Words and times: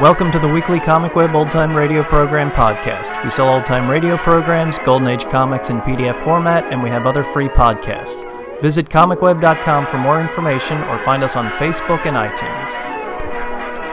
Welcome 0.00 0.30
to 0.32 0.38
the 0.38 0.46
weekly 0.46 0.78
Comic 0.78 1.14
Web 1.14 1.34
Old 1.34 1.50
Time 1.50 1.74
Radio 1.74 2.02
Program 2.02 2.50
podcast. 2.50 3.24
We 3.24 3.30
sell 3.30 3.48
old 3.48 3.64
time 3.64 3.90
radio 3.90 4.18
programs, 4.18 4.78
Golden 4.78 5.08
Age 5.08 5.24
comics 5.24 5.70
in 5.70 5.80
PDF 5.80 6.16
format, 6.16 6.70
and 6.70 6.82
we 6.82 6.90
have 6.90 7.06
other 7.06 7.24
free 7.24 7.48
podcasts. 7.48 8.30
Visit 8.60 8.90
comicweb.com 8.90 9.86
for 9.86 9.96
more 9.96 10.20
information 10.20 10.82
or 10.84 11.02
find 11.02 11.22
us 11.22 11.34
on 11.34 11.50
Facebook 11.52 12.04
and 12.04 12.14
iTunes. 12.14 12.76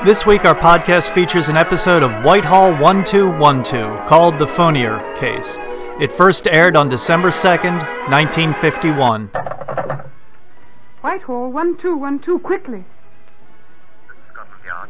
This 0.04 0.26
week, 0.26 0.44
our 0.44 0.54
podcast 0.56 1.12
features 1.12 1.48
an 1.48 1.56
episode 1.56 2.04
of 2.04 2.12
Whitehall 2.26 2.74
1212 2.82 4.06
called 4.06 4.38
The 4.40 4.48
Fournier 4.48 5.00
Case. 5.16 5.58
It 6.02 6.12
first 6.12 6.48
aired 6.48 6.76
on 6.76 6.90
December 6.90 7.30
2nd, 7.30 7.80
1951. 8.10 9.28
Whitehall, 11.00 11.50
one, 11.50 11.78
two, 11.78 11.96
one, 11.96 12.20
two, 12.20 12.40
quickly. 12.40 12.84
Scotland 14.34 14.66
Yard. 14.66 14.90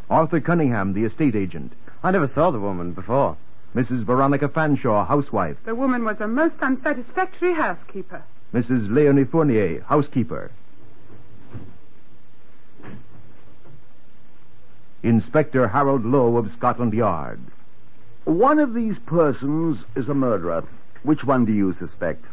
Arthur 0.09 0.41
Cunningham, 0.41 0.95
the 0.95 1.05
estate 1.05 1.35
agent. 1.35 1.75
I 2.03 2.11
never 2.11 2.29
saw 2.29 2.51
the 2.51 2.61
woman 2.61 2.93
before. 2.93 3.37
Mrs. 3.75 4.05
Veronica 4.05 4.49
Fanshawe, 4.49 5.07
housewife. 5.07 5.57
The 5.65 5.75
woman 5.75 6.05
was 6.05 6.21
a 6.21 6.29
most 6.29 6.63
unsatisfactory 6.63 7.53
housekeeper. 7.55 8.23
Mrs. 8.55 8.91
Leonie 8.91 9.25
Fournier, 9.25 9.83
housekeeper. 9.83 10.51
Inspector 15.05 15.69
Harold 15.69 16.07
Lowe 16.07 16.39
of 16.39 16.51
Scotland 16.51 16.95
Yard. 16.95 17.39
One 18.25 18.59
of 18.59 18.73
these 18.73 18.99
persons 18.99 19.85
is 19.95 20.09
a 20.09 20.15
murderer. 20.15 20.65
Which 21.03 21.25
one 21.25 21.45
do 21.45 21.53
you 21.53 21.75
suspect? 21.75 22.25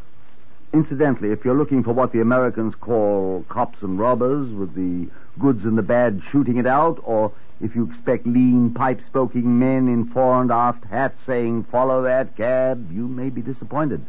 Incidentally, 0.72 1.32
if 1.32 1.44
you're 1.44 1.58
looking 1.58 1.84
for 1.84 1.92
what 1.92 2.14
the 2.14 2.22
Americans 2.22 2.74
call 2.76 3.44
cops 3.50 3.82
and 3.82 4.00
robbers, 4.00 4.48
with 4.48 4.74
the 4.74 5.10
goods 5.38 5.66
and 5.66 5.78
the 5.78 5.82
bad 5.82 6.22
shooting 6.32 6.56
it 6.56 6.66
out, 6.66 6.98
or 7.04 7.34
if 7.60 7.76
you 7.76 7.84
expect 7.84 8.26
lean, 8.26 8.74
pipe-smoking 8.74 9.60
men 9.60 9.90
in 9.90 10.06
fore 10.06 10.42
and 10.42 10.50
aft 10.50 10.86
hats 10.86 11.22
saying, 11.26 11.66
follow 11.66 12.04
that 12.04 12.38
cab, 12.38 12.90
you 12.90 13.06
may 13.06 13.30
be 13.30 13.42
disappointed. 13.42 14.02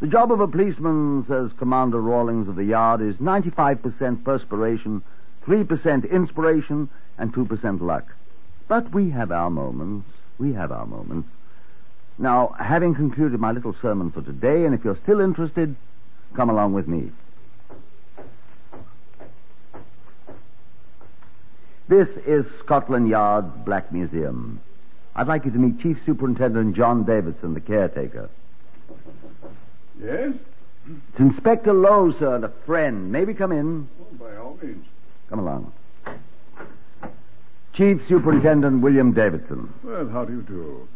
The 0.00 0.08
job 0.08 0.30
of 0.30 0.40
a 0.40 0.46
policeman, 0.46 1.24
says 1.26 1.54
Commander 1.54 2.02
Rawlings 2.02 2.48
of 2.48 2.56
the 2.56 2.64
Yard, 2.64 3.00
is 3.00 3.16
95% 3.16 4.24
perspiration, 4.24 5.00
3% 5.46 6.10
inspiration, 6.10 6.90
and 7.18 7.32
2% 7.32 7.80
luck. 7.80 8.14
But 8.68 8.92
we 8.92 9.10
have 9.10 9.30
our 9.32 9.50
moments. 9.50 10.08
We 10.38 10.54
have 10.54 10.72
our 10.72 10.86
moments. 10.86 11.28
Now, 12.18 12.54
having 12.58 12.94
concluded 12.94 13.40
my 13.40 13.52
little 13.52 13.72
sermon 13.72 14.10
for 14.10 14.22
today, 14.22 14.64
and 14.64 14.74
if 14.74 14.84
you're 14.84 14.96
still 14.96 15.20
interested, 15.20 15.74
come 16.34 16.50
along 16.50 16.72
with 16.72 16.88
me. 16.88 17.10
This 21.88 22.08
is 22.26 22.46
Scotland 22.58 23.08
Yard's 23.08 23.54
Black 23.64 23.92
Museum. 23.92 24.60
I'd 25.14 25.26
like 25.26 25.44
you 25.44 25.50
to 25.50 25.58
meet 25.58 25.80
Chief 25.80 26.02
Superintendent 26.06 26.74
John 26.74 27.04
Davidson, 27.04 27.54
the 27.54 27.60
caretaker. 27.60 28.30
Yes? 30.02 30.34
It's 31.10 31.20
Inspector 31.20 31.72
Lowe, 31.72 32.12
sir, 32.12 32.36
and 32.36 32.44
a 32.44 32.48
friend. 32.48 33.12
Maybe 33.12 33.34
come 33.34 33.52
in. 33.52 33.88
Oh, 34.00 34.06
by 34.14 34.36
all 34.36 34.58
means. 34.62 34.86
Come 35.28 35.40
along. 35.40 35.72
Chief 37.72 38.06
Superintendent 38.06 38.82
William 38.82 39.12
Davidson. 39.12 39.72
Well, 39.82 40.06
how 40.10 40.26
do 40.26 40.34
you 40.34 40.42
do? 40.42 40.86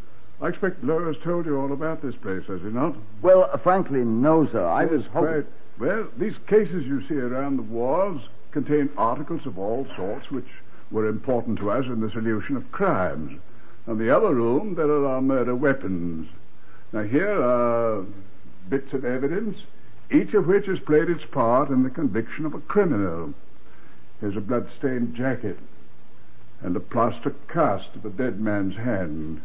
I 0.43 0.49
expect 0.49 0.85
has 0.85 1.17
told 1.17 1.47
you 1.47 1.59
all 1.59 1.73
about 1.73 2.03
this 2.03 2.15
place, 2.15 2.45
has 2.49 2.61
he 2.61 2.69
not? 2.69 2.95
Well, 3.23 3.49
uh, 3.51 3.57
frankly, 3.57 4.05
no, 4.05 4.45
sir. 4.45 4.63
I 4.67 4.85
was 4.85 5.07
hoping. 5.07 5.45
quite. 5.45 5.47
Well, 5.79 6.09
these 6.19 6.37
cases 6.47 6.87
you 6.87 7.01
see 7.01 7.17
around 7.17 7.57
the 7.57 7.63
walls 7.63 8.29
contain 8.51 8.91
articles 8.99 9.47
of 9.47 9.59
all 9.59 9.87
sorts 9.97 10.31
which 10.31 10.49
were 10.91 11.09
important 11.09 11.59
to 11.61 11.71
us 11.71 11.87
in 11.87 12.01
the 12.01 12.11
solution 12.11 12.59
of 12.59 12.71
crimes. 12.73 13.41
In 13.87 13.97
the 13.97 14.15
other 14.15 14.35
room, 14.35 14.75
there 14.75 14.91
are 14.91 15.07
our 15.07 15.23
murder 15.23 15.55
weapons. 15.55 16.29
Now, 16.93 17.05
here 17.05 17.43
are 17.43 18.05
bits 18.69 18.93
of 18.93 19.07
evidence, 19.07 19.57
each 20.11 20.35
of 20.35 20.47
which 20.47 20.67
has 20.67 20.81
played 20.81 21.09
its 21.09 21.25
part 21.25 21.71
in 21.71 21.85
the 21.85 21.91
conviction 21.91 22.45
of 22.45 22.53
a 22.53 22.61
criminal. 22.61 23.33
Here's 24.21 24.37
a 24.37 24.41
blood-stained 24.43 25.15
jacket 25.15 25.59
and 26.62 26.77
a 26.77 26.81
plaster 26.81 27.34
cast 27.49 27.94
of 27.94 28.05
a 28.05 28.11
dead 28.11 28.41
man's 28.41 28.77
hand. 28.77 29.41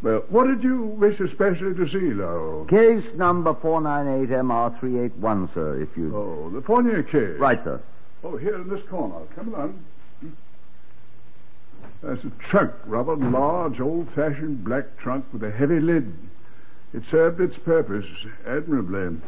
Well, 0.00 0.24
what 0.28 0.46
did 0.46 0.62
you 0.62 0.82
wish 0.82 1.18
especially 1.18 1.74
to 1.74 1.88
see, 1.88 2.14
Lowe? 2.14 2.66
Case 2.68 3.12
number 3.14 3.52
498MR381, 3.54 5.54
sir, 5.54 5.82
if 5.82 5.96
you. 5.96 6.14
Oh, 6.14 6.50
the 6.50 6.62
Fournier 6.62 7.02
case. 7.02 7.38
Right, 7.38 7.62
sir. 7.64 7.80
Oh, 8.22 8.36
here 8.36 8.54
in 8.54 8.68
this 8.68 8.82
corner. 8.82 9.26
Come 9.34 9.54
along. 9.54 9.84
That's 12.02 12.22
a 12.22 12.30
trunk, 12.38 12.72
rather 12.86 13.16
large, 13.16 13.80
old-fashioned 13.80 14.62
black 14.62 14.98
trunk 14.98 15.24
with 15.32 15.42
a 15.42 15.50
heavy 15.50 15.80
lid. 15.80 16.14
It 16.94 17.04
served 17.06 17.40
its 17.40 17.58
purpose 17.58 18.06
admirably. 18.46 19.18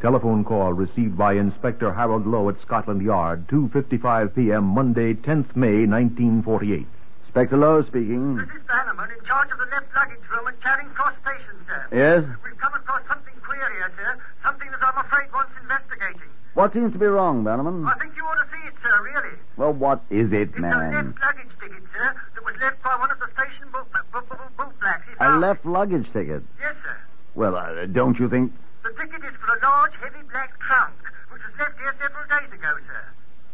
Telephone 0.00 0.44
call 0.44 0.72
received 0.72 1.18
by 1.18 1.34
Inspector 1.34 1.92
Harold 1.92 2.26
Lowe 2.26 2.48
at 2.48 2.58
Scotland 2.58 3.02
Yard, 3.02 3.46
2.55 3.48 4.34
p.m., 4.34 4.64
Monday, 4.64 5.12
10th 5.12 5.54
May, 5.54 5.84
1948. 5.84 6.86
Inspector 7.22 7.56
Lowe 7.56 7.82
speaking. 7.82 8.36
This 8.36 8.48
is 8.48 8.62
Bannerman 8.66 9.10
in 9.10 9.22
charge 9.24 9.50
of 9.52 9.58
the 9.58 9.66
left 9.66 9.94
luggage 9.94 10.26
room 10.30 10.48
at 10.48 10.58
Charing 10.62 10.88
Cross 10.88 11.16
Station, 11.18 11.54
sir. 11.66 11.86
Yes? 11.92 12.24
We've 12.42 12.56
come 12.56 12.72
across 12.72 13.06
something 13.06 13.34
queer 13.42 13.70
here, 13.74 13.92
sir. 13.94 14.18
Something 14.42 14.70
that 14.70 14.82
I'm 14.82 15.04
afraid 15.04 15.30
wants 15.34 15.52
investigating. 15.60 16.28
What 16.54 16.72
seems 16.72 16.92
to 16.92 16.98
be 16.98 17.06
wrong, 17.06 17.44
Bannerman? 17.44 17.86
I 17.86 17.92
think 17.94 18.16
you 18.16 18.24
ought 18.24 18.42
to 18.42 18.48
see 18.50 18.66
it, 18.66 18.74
sir, 18.82 19.02
really. 19.02 19.36
Well, 19.58 19.74
what 19.74 20.00
is 20.08 20.32
it, 20.32 20.48
It's 20.48 20.58
a 20.58 20.62
left 20.62 21.20
luggage 21.20 21.52
ticket, 21.60 21.82
sir, 21.92 22.14
that 22.34 22.44
was 22.44 22.54
left 22.58 22.82
by 22.82 22.96
one 22.96 23.10
of 23.10 23.18
the 23.18 23.28
station 23.28 23.66
boot, 23.70 23.84
boot, 23.92 24.26
boot, 24.30 24.38
boot 24.56 24.80
blacks. 24.80 25.06
He 25.06 25.12
A 25.20 25.36
left 25.36 25.66
luggage 25.66 26.10
ticket. 26.10 26.42
Yes, 26.58 26.74
sir. 26.82 26.96
Well, 27.34 27.54
uh, 27.54 27.84
don't 27.84 28.18
you 28.18 28.30
think. 28.30 28.52
The 28.82 28.90
ticket 28.90 29.24
is 29.24 29.36
for 29.36 29.54
a 29.54 29.60
large, 29.62 29.94
heavy 29.96 30.22
black 30.30 30.58
trunk, 30.60 30.94
which 31.30 31.42
was 31.44 31.54
left 31.58 31.78
here 31.78 31.94
several 32.00 32.24
days 32.28 32.52
ago, 32.52 32.76
sir. 32.86 33.04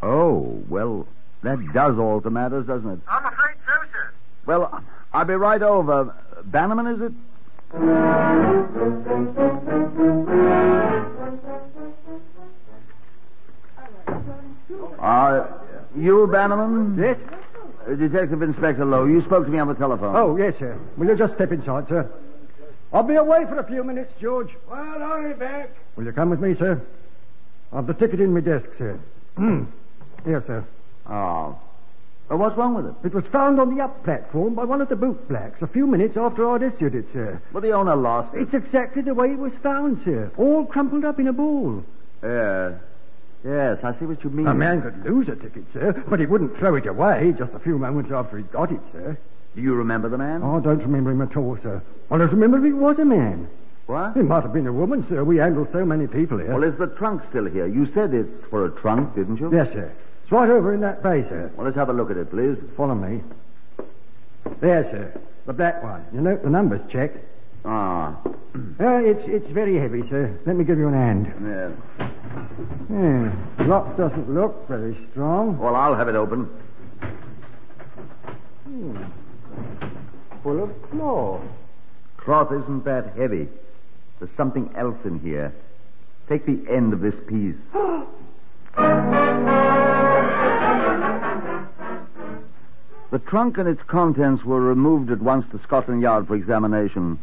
Oh, 0.02 0.62
well, 0.68 1.06
that 1.42 1.58
does 1.72 1.98
alter 1.98 2.30
matters, 2.30 2.66
doesn't 2.66 2.88
it? 2.88 2.98
I'm 3.08 3.26
afraid 3.26 3.56
so, 3.66 3.72
sir. 3.92 4.12
Well, 4.46 4.82
I'll 5.12 5.24
be 5.24 5.34
right 5.34 5.62
over. 5.62 6.14
Bannerman, 6.44 6.86
is 6.86 7.00
it? 7.00 7.12
Uh, 15.00 15.46
you, 15.96 16.26
Bannerman? 16.28 16.96
Yes? 16.98 17.18
Uh, 17.86 17.94
Detective 17.94 18.42
Inspector 18.42 18.84
Lowe, 18.84 19.06
you 19.06 19.20
spoke 19.20 19.44
to 19.44 19.50
me 19.50 19.58
on 19.58 19.66
the 19.66 19.74
telephone. 19.74 20.14
Oh, 20.14 20.36
yes, 20.36 20.58
sir. 20.58 20.78
Will 20.96 21.08
you 21.08 21.16
just 21.16 21.34
step 21.34 21.50
inside, 21.50 21.88
sir? 21.88 22.08
I'll 22.92 23.02
be 23.02 23.14
away 23.14 23.44
for 23.46 23.58
a 23.58 23.64
few 23.64 23.82
minutes, 23.84 24.12
George. 24.20 24.50
Well, 24.70 24.84
hurry 24.98 25.34
back. 25.34 25.70
Will 25.96 26.04
you 26.04 26.12
come 26.12 26.30
with 26.30 26.40
me, 26.40 26.54
sir? 26.54 26.80
I've 27.72 27.86
the 27.86 27.94
ticket 27.94 28.20
in 28.20 28.32
my 28.32 28.40
desk, 28.40 28.74
sir. 28.74 28.98
Hmm. 29.36 29.64
Here, 30.24 30.42
sir. 30.46 30.64
Oh. 31.08 31.58
Well, 32.28 32.38
what's 32.38 32.56
wrong 32.56 32.74
with 32.74 32.86
it? 32.86 32.94
It 33.04 33.14
was 33.14 33.26
found 33.26 33.60
on 33.60 33.74
the 33.74 33.82
up 33.82 34.02
platform 34.02 34.54
by 34.54 34.64
one 34.64 34.80
of 34.80 34.88
the 34.88 34.96
boot 34.96 35.28
blacks 35.28 35.62
a 35.62 35.66
few 35.66 35.86
minutes 35.86 36.16
after 36.16 36.48
I'd 36.50 36.62
issued 36.62 36.94
it, 36.94 37.12
sir. 37.12 37.40
Well, 37.52 37.60
the 37.60 37.72
owner 37.72 37.94
lost 37.94 38.34
it. 38.34 38.40
It's 38.40 38.54
exactly 38.54 39.02
the 39.02 39.14
way 39.14 39.30
it 39.30 39.38
was 39.38 39.54
found, 39.56 40.02
sir. 40.02 40.30
All 40.36 40.64
crumpled 40.64 41.04
up 41.04 41.20
in 41.20 41.28
a 41.28 41.32
ball. 41.32 41.84
Yeah. 42.22 42.72
Yes, 43.44 43.84
I 43.84 43.92
see 43.94 44.06
what 44.06 44.24
you 44.24 44.30
mean. 44.30 44.48
A 44.48 44.54
man 44.54 44.82
could 44.82 45.04
lose 45.04 45.28
a 45.28 45.36
ticket, 45.36 45.64
sir, 45.72 45.92
but 46.08 46.18
he 46.18 46.26
wouldn't 46.26 46.56
throw 46.56 46.74
it 46.74 46.86
away 46.86 47.32
just 47.36 47.54
a 47.54 47.60
few 47.60 47.78
moments 47.78 48.10
after 48.10 48.38
he 48.38 48.42
got 48.44 48.72
it, 48.72 48.80
sir. 48.90 49.16
Do 49.56 49.62
you 49.62 49.74
remember 49.74 50.08
the 50.08 50.18
man? 50.18 50.42
Oh, 50.44 50.58
I 50.58 50.60
don't 50.60 50.78
remember 50.82 51.10
him 51.10 51.22
at 51.22 51.36
all, 51.36 51.56
sir. 51.56 51.82
I 52.10 52.18
don't 52.18 52.30
remember 52.30 52.58
if 52.58 52.64
he 52.64 52.72
was 52.72 52.98
a 52.98 53.04
man. 53.04 53.48
What? 53.86 54.16
It 54.16 54.24
might 54.24 54.42
have 54.42 54.52
been 54.52 54.66
a 54.66 54.72
woman, 54.72 55.06
sir. 55.08 55.24
We 55.24 55.38
handle 55.38 55.66
so 55.72 55.84
many 55.84 56.06
people 56.06 56.38
here. 56.38 56.52
Well, 56.52 56.62
is 56.62 56.76
the 56.76 56.88
trunk 56.88 57.22
still 57.22 57.46
here? 57.46 57.66
You 57.66 57.86
said 57.86 58.12
it's 58.12 58.44
for 58.46 58.66
a 58.66 58.70
trunk, 58.70 59.14
didn't 59.14 59.40
you? 59.40 59.50
Yes, 59.52 59.72
sir. 59.72 59.90
It's 60.22 60.30
right 60.32 60.50
over 60.50 60.74
in 60.74 60.80
that 60.80 61.02
bay, 61.02 61.22
sir. 61.22 61.50
Well, 61.56 61.64
let's 61.64 61.76
have 61.76 61.88
a 61.88 61.92
look 61.92 62.10
at 62.10 62.16
it, 62.16 62.30
please. 62.30 62.58
Follow 62.76 62.94
me. 62.94 63.22
There, 64.60 64.84
sir. 64.84 65.18
The 65.46 65.52
black 65.52 65.82
one. 65.82 66.04
You 66.12 66.20
know, 66.20 66.36
the 66.36 66.50
number's 66.50 66.84
checked. 66.90 67.18
Ah, 67.64 68.16
Uh, 68.80 69.00
it's 69.04 69.24
it's 69.24 69.48
very 69.48 69.76
heavy, 69.76 70.06
sir. 70.08 70.34
Let 70.46 70.56
me 70.56 70.64
give 70.64 70.78
you 70.78 70.88
an 70.88 70.94
hand. 70.94 71.32
yeah. 71.42 72.08
Yeah. 72.90 73.32
The 73.58 73.64
lock 73.64 73.96
doesn't 73.98 74.30
look 74.32 74.66
very 74.68 74.96
strong. 75.10 75.58
Well, 75.58 75.74
I'll 75.76 75.94
have 75.94 76.08
it 76.08 76.14
open. 76.14 76.48
Full 80.42 80.62
of 80.62 80.90
cloth. 80.90 81.42
Cloth 82.16 82.52
isn't 82.52 82.84
that 82.84 83.14
heavy. 83.16 83.48
There's 84.18 84.30
something 84.32 84.70
else 84.76 85.04
in 85.04 85.20
here. 85.20 85.52
Take 86.28 86.46
the 86.46 86.68
end 86.68 86.92
of 86.92 87.00
this 87.00 87.20
piece. 87.20 87.56
the 93.10 93.18
trunk 93.26 93.58
and 93.58 93.68
its 93.68 93.82
contents 93.82 94.44
were 94.44 94.60
removed 94.60 95.10
at 95.10 95.20
once 95.20 95.46
to 95.48 95.58
Scotland 95.58 96.02
Yard 96.02 96.26
for 96.26 96.34
examination. 96.34 97.18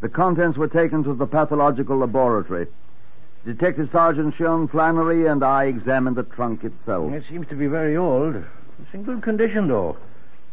The 0.00 0.08
contents 0.08 0.56
were 0.56 0.68
taken 0.68 1.04
to 1.04 1.14
the 1.14 1.26
pathological 1.26 1.98
laboratory. 1.98 2.68
Detective 3.44 3.90
Sergeant 3.90 4.34
Sean 4.34 4.68
Flannery 4.68 5.26
and 5.26 5.42
I 5.42 5.64
examined 5.64 6.16
the 6.16 6.22
trunk 6.22 6.64
itself. 6.64 7.12
It 7.12 7.24
seems 7.28 7.48
to 7.48 7.54
be 7.54 7.66
very 7.66 7.96
old. 7.96 8.36
It's 8.36 8.94
in 8.94 9.02
good 9.02 9.22
condition, 9.22 9.68
though. 9.68 9.96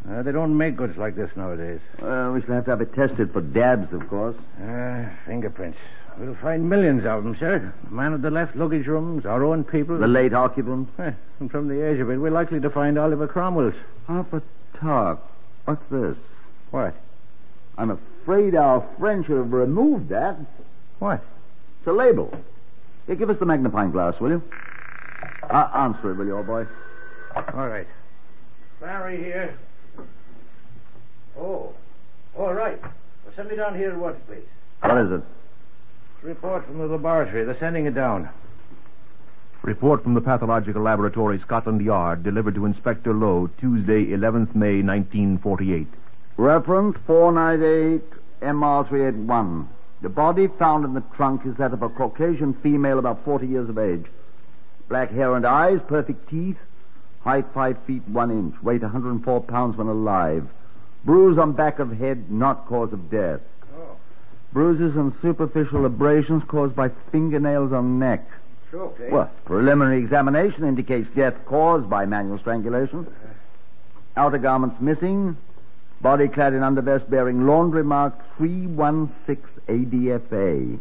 Uh, 0.10 0.22
they 0.22 0.32
don't 0.32 0.56
make 0.56 0.76
goods 0.76 0.98
like 0.98 1.16
this 1.16 1.36
nowadays. 1.36 1.80
Well, 2.00 2.34
we 2.34 2.42
shall 2.42 2.56
have 2.56 2.66
to 2.66 2.72
have 2.72 2.82
it 2.82 2.94
tested 2.94 3.32
for 3.34 3.42
dabs, 3.42 3.92
of 3.92 4.08
course. 4.08 4.36
Uh, 4.62 5.06
fingerprints. 5.26 5.80
We'll 6.18 6.36
find 6.36 6.70
millions 6.70 7.06
of 7.06 7.24
them, 7.24 7.36
sir. 7.36 7.74
The 7.84 7.92
man 7.92 8.14
at 8.14 8.22
the 8.22 8.30
left 8.30 8.56
luggage 8.56 8.88
rooms, 8.88 9.26
our 9.26 9.44
own 9.44 9.64
people. 9.64 9.98
The 9.98 10.08
late 10.08 10.34
occupant. 10.34 10.90
Eh, 11.00 11.12
and 11.40 11.52
from 11.52 11.68
the 11.68 11.86
age 11.86 12.00
of 12.00 12.10
it, 12.10 12.18
we're 12.18 12.32
likely 12.32 12.60
to 12.62 12.70
find 12.70 12.98
Oliver 12.98 13.28
Cromwell's. 13.28 13.74
Half 14.08 14.32
a 14.32 14.42
talk. 14.78 15.28
What's 15.66 15.86
this? 15.88 16.18
What? 16.72 16.96
I'm 17.78 17.90
afraid 17.90 18.56
our 18.56 18.88
friend 19.00 19.26
should 19.26 19.38
have 19.38 19.52
removed 19.52 20.10
that. 20.10 20.38
What? 21.00 21.22
It's 21.80 21.88
a 21.88 21.92
label. 21.92 22.32
Here, 23.08 23.16
give 23.16 23.30
us 23.30 23.38
the 23.38 23.46
magnifying 23.46 23.92
glass, 23.92 24.20
will 24.20 24.30
you? 24.30 24.44
Uh, 25.44 25.70
answer 25.74 26.12
it, 26.12 26.18
will 26.18 26.26
you, 26.26 26.38
old 26.38 26.48
boy? 26.48 26.66
All 27.36 27.68
right. 27.68 27.88
Barry 28.80 29.18
here. 29.18 29.58
Oh. 31.40 31.74
All 32.38 32.54
right. 32.54 32.82
Well, 32.82 33.34
send 33.36 33.50
me 33.50 33.56
down 33.56 33.76
here 33.76 33.92
at 33.92 33.98
once, 33.98 34.18
please. 34.28 34.44
What 34.82 34.98
is 34.98 35.12
it? 35.12 35.22
Report 36.22 36.66
from 36.66 36.80
the 36.80 36.88
laboratory. 36.88 37.44
They're 37.44 37.56
sending 37.56 37.86
it 37.86 37.96
down. 37.96 38.30
Report 39.62 40.04
from 40.04 40.14
the 40.14 40.22
Pathological 40.22 40.84
Laboratory, 40.84 41.40
Scotland 41.40 41.82
Yard, 41.82 42.24
delivered 42.24 42.56
to 42.56 42.66
Inspector 42.66 43.12
Lowe, 43.12 43.50
Tuesday, 43.58 44.06
11th 44.08 44.54
May, 44.54 44.84
1948. 44.84 45.88
Reference 46.38 46.98
498 46.98 48.04
MR381. 48.42 49.68
The 50.02 50.10
body 50.10 50.48
found 50.48 50.86
in 50.86 50.94
the 50.94 51.02
trunk 51.16 51.46
is 51.48 51.56
that 51.56 51.74
of 51.74 51.82
a 51.82 51.90
Caucasian 51.90 52.54
female 52.54 53.00
about 53.00 53.26
40 53.26 53.48
years 53.48 53.70
of 53.70 53.80
age. 53.80 54.06
Black 54.88 55.12
hair 55.12 55.36
and 55.36 55.46
eyes, 55.46 55.80
perfect 55.88 56.30
teeth, 56.30 56.60
height 57.22 57.46
5 57.54 57.78
feet 57.88 58.08
1 58.08 58.32
inch, 58.32 58.62
weight 58.62 58.84
104 58.84 59.42
pounds 59.42 59.78
when 59.78 59.88
alive. 59.88 60.48
Bruise 61.06 61.38
on 61.38 61.54
back 61.54 61.78
of 61.80 61.98
head, 61.98 62.32
not 62.32 62.66
cause 62.66 62.92
of 62.92 63.12
death. 63.12 63.42
Bruises 64.52 64.96
and 64.98 65.14
superficial 65.14 65.86
abrasions 65.86 66.44
caused 66.46 66.76
by 66.76 66.90
fingernails 67.12 67.72
on 67.72 68.00
neck. 68.00 68.26
Choked, 68.72 69.02
eh? 69.02 69.10
Well, 69.10 69.30
preliminary 69.44 70.00
examination 70.00 70.64
indicates 70.66 71.10
death 71.10 71.36
caused 71.46 71.90
by 71.90 72.06
manual 72.06 72.40
strangulation. 72.40 73.06
Outer 74.18 74.38
garments 74.40 74.80
missing. 74.80 75.38
Body 76.02 76.28
clad 76.28 76.54
in 76.54 76.62
undervest 76.62 77.10
bearing 77.10 77.46
laundry 77.46 77.84
mark 77.84 78.14
316 78.38 79.62
ADFA. 79.68 80.80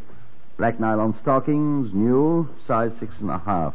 Black 0.56 0.78
nylon 0.78 1.12
stockings, 1.14 1.92
new, 1.92 2.48
size 2.66 2.92
six 3.00 3.18
and 3.20 3.30
a 3.30 3.38
half. 3.38 3.74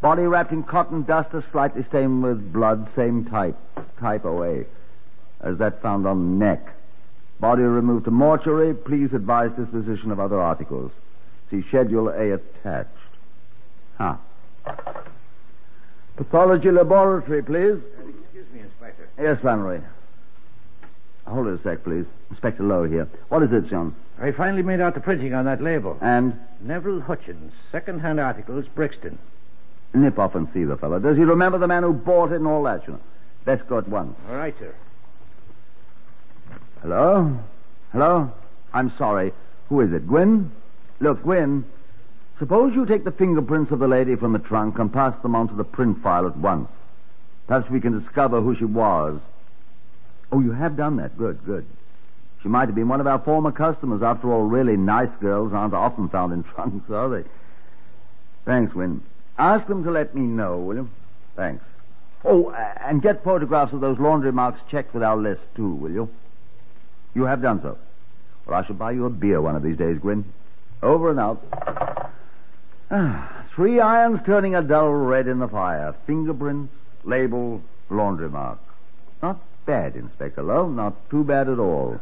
Body 0.00 0.22
wrapped 0.22 0.52
in 0.52 0.62
cotton 0.62 1.02
duster, 1.02 1.42
slightly 1.42 1.82
stained 1.82 2.22
with 2.22 2.52
blood, 2.52 2.92
same 2.94 3.24
type, 3.24 3.56
type 3.98 4.24
OA, 4.24 4.64
as 5.40 5.58
that 5.58 5.82
found 5.82 6.06
on 6.06 6.38
neck. 6.38 6.74
Body 7.40 7.62
removed 7.62 8.06
to 8.06 8.10
mortuary. 8.10 8.74
Please 8.74 9.14
advise 9.14 9.52
disposition 9.52 10.10
of 10.10 10.18
other 10.18 10.40
articles. 10.40 10.90
See 11.50 11.62
Schedule 11.62 12.08
A 12.08 12.32
attached. 12.32 12.90
Huh. 13.96 14.16
Pathology 16.16 16.70
laboratory, 16.70 17.42
please. 17.42 17.80
Excuse 18.22 18.46
me, 18.52 18.60
Inspector. 18.60 19.08
Yes, 19.18 19.40
Flannery. 19.40 19.80
Hold 21.26 21.46
it 21.46 21.60
a 21.60 21.62
sec, 21.62 21.84
please. 21.84 22.06
Inspector 22.30 22.62
Lowe 22.62 22.84
here. 22.84 23.08
What 23.28 23.42
is 23.42 23.52
it, 23.52 23.68
John? 23.68 23.94
I 24.20 24.32
finally 24.32 24.62
made 24.62 24.80
out 24.80 24.94
the 24.94 25.00
printing 25.00 25.34
on 25.34 25.44
that 25.44 25.62
label. 25.62 25.96
And 26.00 26.38
Neville 26.60 27.00
Hutchins, 27.00 27.52
second-hand 27.70 28.18
articles, 28.18 28.66
Brixton. 28.74 29.18
nip 29.94 30.18
off 30.18 30.34
and 30.34 30.48
see 30.48 30.64
the 30.64 30.76
fellow. 30.76 30.98
Does 30.98 31.16
he 31.16 31.22
remember 31.24 31.58
the 31.58 31.68
man 31.68 31.82
who 31.84 31.92
bought 31.92 32.32
it 32.32 32.36
and 32.36 32.46
all 32.46 32.64
that, 32.64 32.86
you 32.86 32.94
know? 32.94 33.00
Let's 33.46 33.62
go 33.62 33.78
at 33.78 33.88
once. 33.88 34.16
All 34.28 34.36
right, 34.36 34.58
sir. 34.58 34.74
Hello? 36.82 37.38
Hello? 37.92 38.32
I'm 38.72 38.90
sorry. 38.96 39.32
Who 39.68 39.80
is 39.80 39.92
it? 39.92 40.06
Gwyn? 40.06 40.50
Look, 41.00 41.22
Gwyn, 41.22 41.64
suppose 42.38 42.74
you 42.74 42.86
take 42.86 43.04
the 43.04 43.10
fingerprints 43.10 43.70
of 43.72 43.78
the 43.78 43.88
lady 43.88 44.14
from 44.16 44.32
the 44.32 44.38
trunk 44.38 44.78
and 44.78 44.92
pass 44.92 45.18
them 45.18 45.34
on 45.34 45.48
to 45.48 45.54
the 45.54 45.64
print 45.64 46.02
file 46.02 46.26
at 46.26 46.36
once. 46.36 46.70
Perhaps 47.46 47.70
we 47.70 47.80
can 47.80 47.98
discover 47.98 48.40
who 48.40 48.54
she 48.54 48.64
was. 48.64 49.20
Oh, 50.30 50.40
you 50.40 50.52
have 50.52 50.76
done 50.76 50.96
that. 50.96 51.16
Good, 51.16 51.44
good. 51.44 51.66
She 52.42 52.48
might 52.48 52.66
have 52.66 52.74
been 52.74 52.88
one 52.88 53.00
of 53.00 53.06
our 53.06 53.18
former 53.18 53.50
customers. 53.50 54.02
After 54.02 54.32
all, 54.32 54.44
really 54.44 54.76
nice 54.76 55.14
girls 55.16 55.52
aren't 55.52 55.74
often 55.74 56.08
found 56.08 56.32
in 56.32 56.42
trunks, 56.54 56.90
are 56.90 57.08
they? 57.08 57.24
Thanks, 58.44 58.74
Win. 58.74 59.02
Ask 59.38 59.66
them 59.66 59.82
to 59.84 59.90
let 59.90 60.14
me 60.14 60.22
know, 60.22 60.58
will 60.58 60.76
you? 60.76 60.90
Thanks. 61.34 61.64
Oh, 62.24 62.50
and 62.50 63.00
get 63.00 63.24
photographs 63.24 63.72
of 63.72 63.80
those 63.80 63.98
laundry 63.98 64.32
marks 64.32 64.60
checked 64.68 64.92
with 64.94 65.02
our 65.02 65.16
list, 65.16 65.46
too, 65.54 65.70
will 65.70 65.90
you? 65.90 66.08
You 67.18 67.24
have 67.24 67.42
done 67.42 67.60
so. 67.60 67.76
Well, 68.46 68.60
I 68.60 68.64
shall 68.64 68.76
buy 68.76 68.92
you 68.92 69.04
a 69.04 69.10
beer 69.10 69.42
one 69.42 69.56
of 69.56 69.64
these 69.64 69.76
days, 69.76 69.98
Gwyn. 69.98 70.24
Over 70.84 71.10
and 71.10 71.18
out. 71.18 71.44
Ah, 72.92 73.44
three 73.52 73.80
irons 73.80 74.20
turning 74.24 74.54
a 74.54 74.62
dull 74.62 74.92
red 74.92 75.26
in 75.26 75.40
the 75.40 75.48
fire. 75.48 75.96
Fingerprints, 76.06 76.72
label, 77.02 77.60
laundry 77.90 78.28
mark. 78.28 78.60
Not 79.20 79.40
bad, 79.66 79.96
Inspector 79.96 80.40
Lowe. 80.40 80.68
Not 80.68 81.10
too 81.10 81.24
bad 81.24 81.48
at 81.48 81.58
all. 81.58 82.00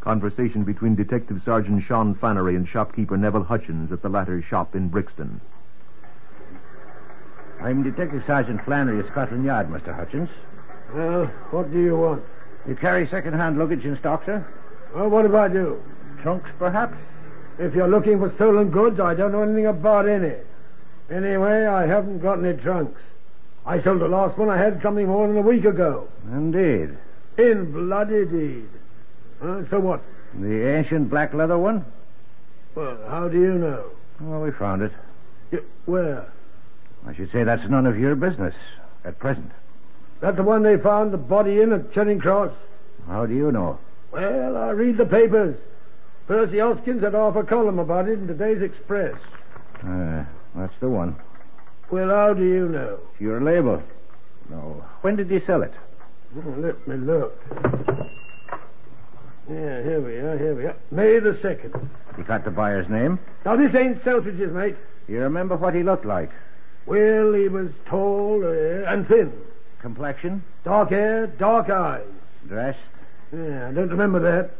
Conversation 0.00 0.64
between 0.64 0.96
Detective 0.96 1.40
Sergeant 1.40 1.84
Sean 1.84 2.16
Flannery 2.16 2.56
and 2.56 2.66
shopkeeper 2.66 3.16
Neville 3.16 3.44
Hutchins 3.44 3.92
at 3.92 4.02
the 4.02 4.08
latter's 4.08 4.44
shop 4.44 4.74
in 4.74 4.88
Brixton. 4.88 5.40
I'm 7.60 7.84
Detective 7.84 8.24
Sergeant 8.24 8.64
Flannery 8.64 8.98
of 8.98 9.06
Scotland 9.06 9.44
Yard, 9.44 9.68
Mr. 9.68 9.94
Hutchins. 9.94 10.30
Well, 10.92 11.26
what 11.52 11.70
do 11.70 11.78
you 11.78 11.96
want? 11.96 12.24
You 12.68 12.76
carry 12.76 13.06
second-hand 13.06 13.58
luggage 13.58 13.86
in 13.86 13.96
stock, 13.96 14.26
sir? 14.26 14.46
Well, 14.94 15.08
what 15.08 15.34
I 15.34 15.48
do? 15.48 15.82
Trunks, 16.20 16.50
perhaps? 16.58 16.98
If 17.58 17.74
you're 17.74 17.88
looking 17.88 18.18
for 18.18 18.28
stolen 18.30 18.70
goods, 18.70 19.00
I 19.00 19.14
don't 19.14 19.32
know 19.32 19.40
anything 19.42 19.66
about 19.66 20.06
any. 20.06 20.34
Anyway, 21.10 21.64
I 21.64 21.86
haven't 21.86 22.18
got 22.18 22.44
any 22.44 22.56
trunks. 22.58 23.00
I 23.64 23.80
sold 23.80 24.00
the 24.00 24.08
last 24.08 24.36
one 24.36 24.50
I 24.50 24.58
had 24.58 24.82
something 24.82 25.06
more 25.06 25.26
than 25.26 25.38
a 25.38 25.42
week 25.42 25.64
ago. 25.64 26.08
Indeed. 26.30 26.96
In 27.38 27.72
bloody 27.72 28.26
deed. 28.26 28.68
Huh? 29.40 29.64
So 29.70 29.80
what? 29.80 30.02
The 30.38 30.68
ancient 30.76 31.08
black 31.08 31.32
leather 31.32 31.56
one? 31.56 31.84
Well, 32.74 32.98
how 33.08 33.28
do 33.28 33.40
you 33.40 33.54
know? 33.54 33.84
Well, 34.20 34.42
we 34.42 34.50
found 34.50 34.82
it. 34.82 34.92
Y- 35.50 35.60
Where? 35.86 36.30
I 37.06 37.14
should 37.14 37.30
say 37.30 37.44
that's 37.44 37.66
none 37.68 37.86
of 37.86 37.98
your 37.98 38.14
business 38.14 38.54
at 39.04 39.18
present. 39.18 39.50
That 40.20 40.36
the 40.36 40.42
one 40.42 40.62
they 40.62 40.76
found 40.76 41.12
the 41.12 41.18
body 41.18 41.60
in 41.60 41.72
at 41.72 41.92
Charing 41.92 42.18
Cross? 42.18 42.52
How 43.06 43.26
do 43.26 43.34
you 43.34 43.52
know? 43.52 43.78
Well, 44.10 44.56
I 44.56 44.70
read 44.70 44.96
the 44.96 45.06
papers. 45.06 45.56
Percy 46.26 46.58
Hoskins 46.58 47.02
had 47.02 47.14
half 47.14 47.36
a 47.36 47.44
column 47.44 47.78
about 47.78 48.08
it 48.08 48.18
in 48.18 48.26
today's 48.26 48.60
Express. 48.60 49.14
Uh, 49.82 50.24
that's 50.54 50.76
the 50.80 50.88
one. 50.88 51.16
Well, 51.90 52.10
how 52.10 52.34
do 52.34 52.44
you 52.44 52.68
know? 52.68 52.98
Your 53.18 53.40
label. 53.40 53.82
No. 54.50 54.84
When 55.02 55.16
did 55.16 55.30
you 55.30 55.40
sell 55.40 55.62
it? 55.62 55.72
Oh, 56.36 56.54
let 56.58 56.86
me 56.86 56.96
look. 56.96 57.40
Yeah, 59.48 59.82
here 59.82 60.00
we 60.00 60.16
are, 60.16 60.36
here 60.36 60.54
we 60.54 60.66
are. 60.66 60.76
May 60.90 61.18
the 61.20 61.32
2nd. 61.32 61.88
You 62.18 62.24
got 62.24 62.44
the 62.44 62.50
buyer's 62.50 62.88
name? 62.88 63.18
Now, 63.46 63.56
this 63.56 63.74
ain't 63.74 64.02
Selfridge's, 64.04 64.52
mate. 64.52 64.76
You 65.06 65.20
remember 65.20 65.56
what 65.56 65.74
he 65.74 65.82
looked 65.82 66.04
like? 66.04 66.30
Well, 66.84 67.32
he 67.32 67.48
was 67.48 67.70
tall 67.86 68.42
uh, 68.44 68.90
and 68.90 69.06
thin. 69.06 69.32
Complexion? 69.80 70.42
Dark 70.64 70.90
hair, 70.90 71.26
dark 71.26 71.70
eyes. 71.70 72.04
Dressed? 72.46 72.78
Yeah, 73.32 73.68
I 73.68 73.72
don't 73.72 73.90
remember 73.90 74.20
that. 74.20 74.50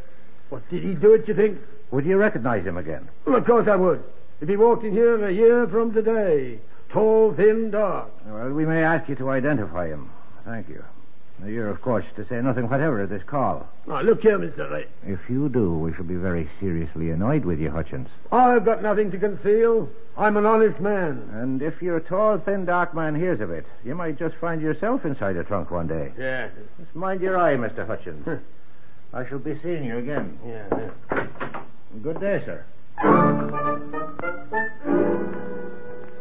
What, 0.50 0.68
did 0.70 0.82
he 0.82 0.94
do 0.94 1.14
it, 1.14 1.28
you 1.28 1.34
think? 1.34 1.58
Would 1.90 2.04
you 2.04 2.16
recognize 2.16 2.64
him 2.64 2.76
again? 2.76 3.08
Well, 3.24 3.36
of 3.36 3.44
course 3.44 3.66
I 3.66 3.76
would. 3.76 4.02
If 4.40 4.48
he 4.48 4.56
walked 4.56 4.84
in 4.84 4.92
here 4.92 5.26
a 5.26 5.32
year 5.32 5.66
from 5.66 5.92
today. 5.92 6.58
Tall, 6.90 7.34
thin, 7.34 7.70
dark. 7.70 8.10
Well, 8.26 8.50
we 8.50 8.64
may 8.64 8.82
ask 8.82 9.08
you 9.08 9.14
to 9.16 9.30
identify 9.30 9.88
him. 9.88 10.10
Thank 10.44 10.68
you. 10.68 10.84
Now, 11.40 11.46
You're, 11.46 11.68
of 11.68 11.80
course, 11.82 12.04
to 12.16 12.24
say 12.24 12.40
nothing 12.42 12.68
whatever 12.68 13.00
of 13.02 13.10
this 13.10 13.22
call. 13.22 13.68
Now, 13.86 14.00
look 14.00 14.22
here, 14.22 14.38
Mr. 14.38 14.70
Ray. 14.70 14.86
If 15.06 15.20
you 15.30 15.48
do, 15.48 15.72
we 15.72 15.92
shall 15.92 16.04
be 16.04 16.16
very 16.16 16.48
seriously 16.58 17.10
annoyed 17.10 17.44
with 17.44 17.60
you, 17.60 17.70
Hutchins. 17.70 18.08
I've 18.32 18.64
got 18.64 18.82
nothing 18.82 19.10
to 19.12 19.18
conceal. 19.18 19.88
I'm 20.16 20.36
an 20.36 20.46
honest 20.46 20.80
man. 20.80 21.30
And 21.32 21.62
if 21.62 21.80
your 21.80 22.00
tall, 22.00 22.38
thin, 22.38 22.64
dark 22.64 22.92
man 22.92 23.14
hears 23.14 23.40
of 23.40 23.52
it, 23.52 23.66
you 23.84 23.94
might 23.94 24.18
just 24.18 24.34
find 24.36 24.60
yourself 24.60 25.04
inside 25.04 25.36
a 25.36 25.44
trunk 25.44 25.70
one 25.70 25.86
day. 25.86 26.12
Yeah. 26.18 26.48
Just 26.80 26.94
mind 26.96 27.20
your 27.20 27.38
eye, 27.38 27.54
Mr. 27.56 27.86
Hutchins. 27.86 28.26
I 29.14 29.24
shall 29.24 29.38
be 29.38 29.56
seeing 29.56 29.84
you 29.84 29.98
again. 29.98 30.38
Yeah, 30.44 30.64
yeah. 31.12 31.26
Good 32.02 32.20
day, 32.20 32.42
sir. 32.44 32.64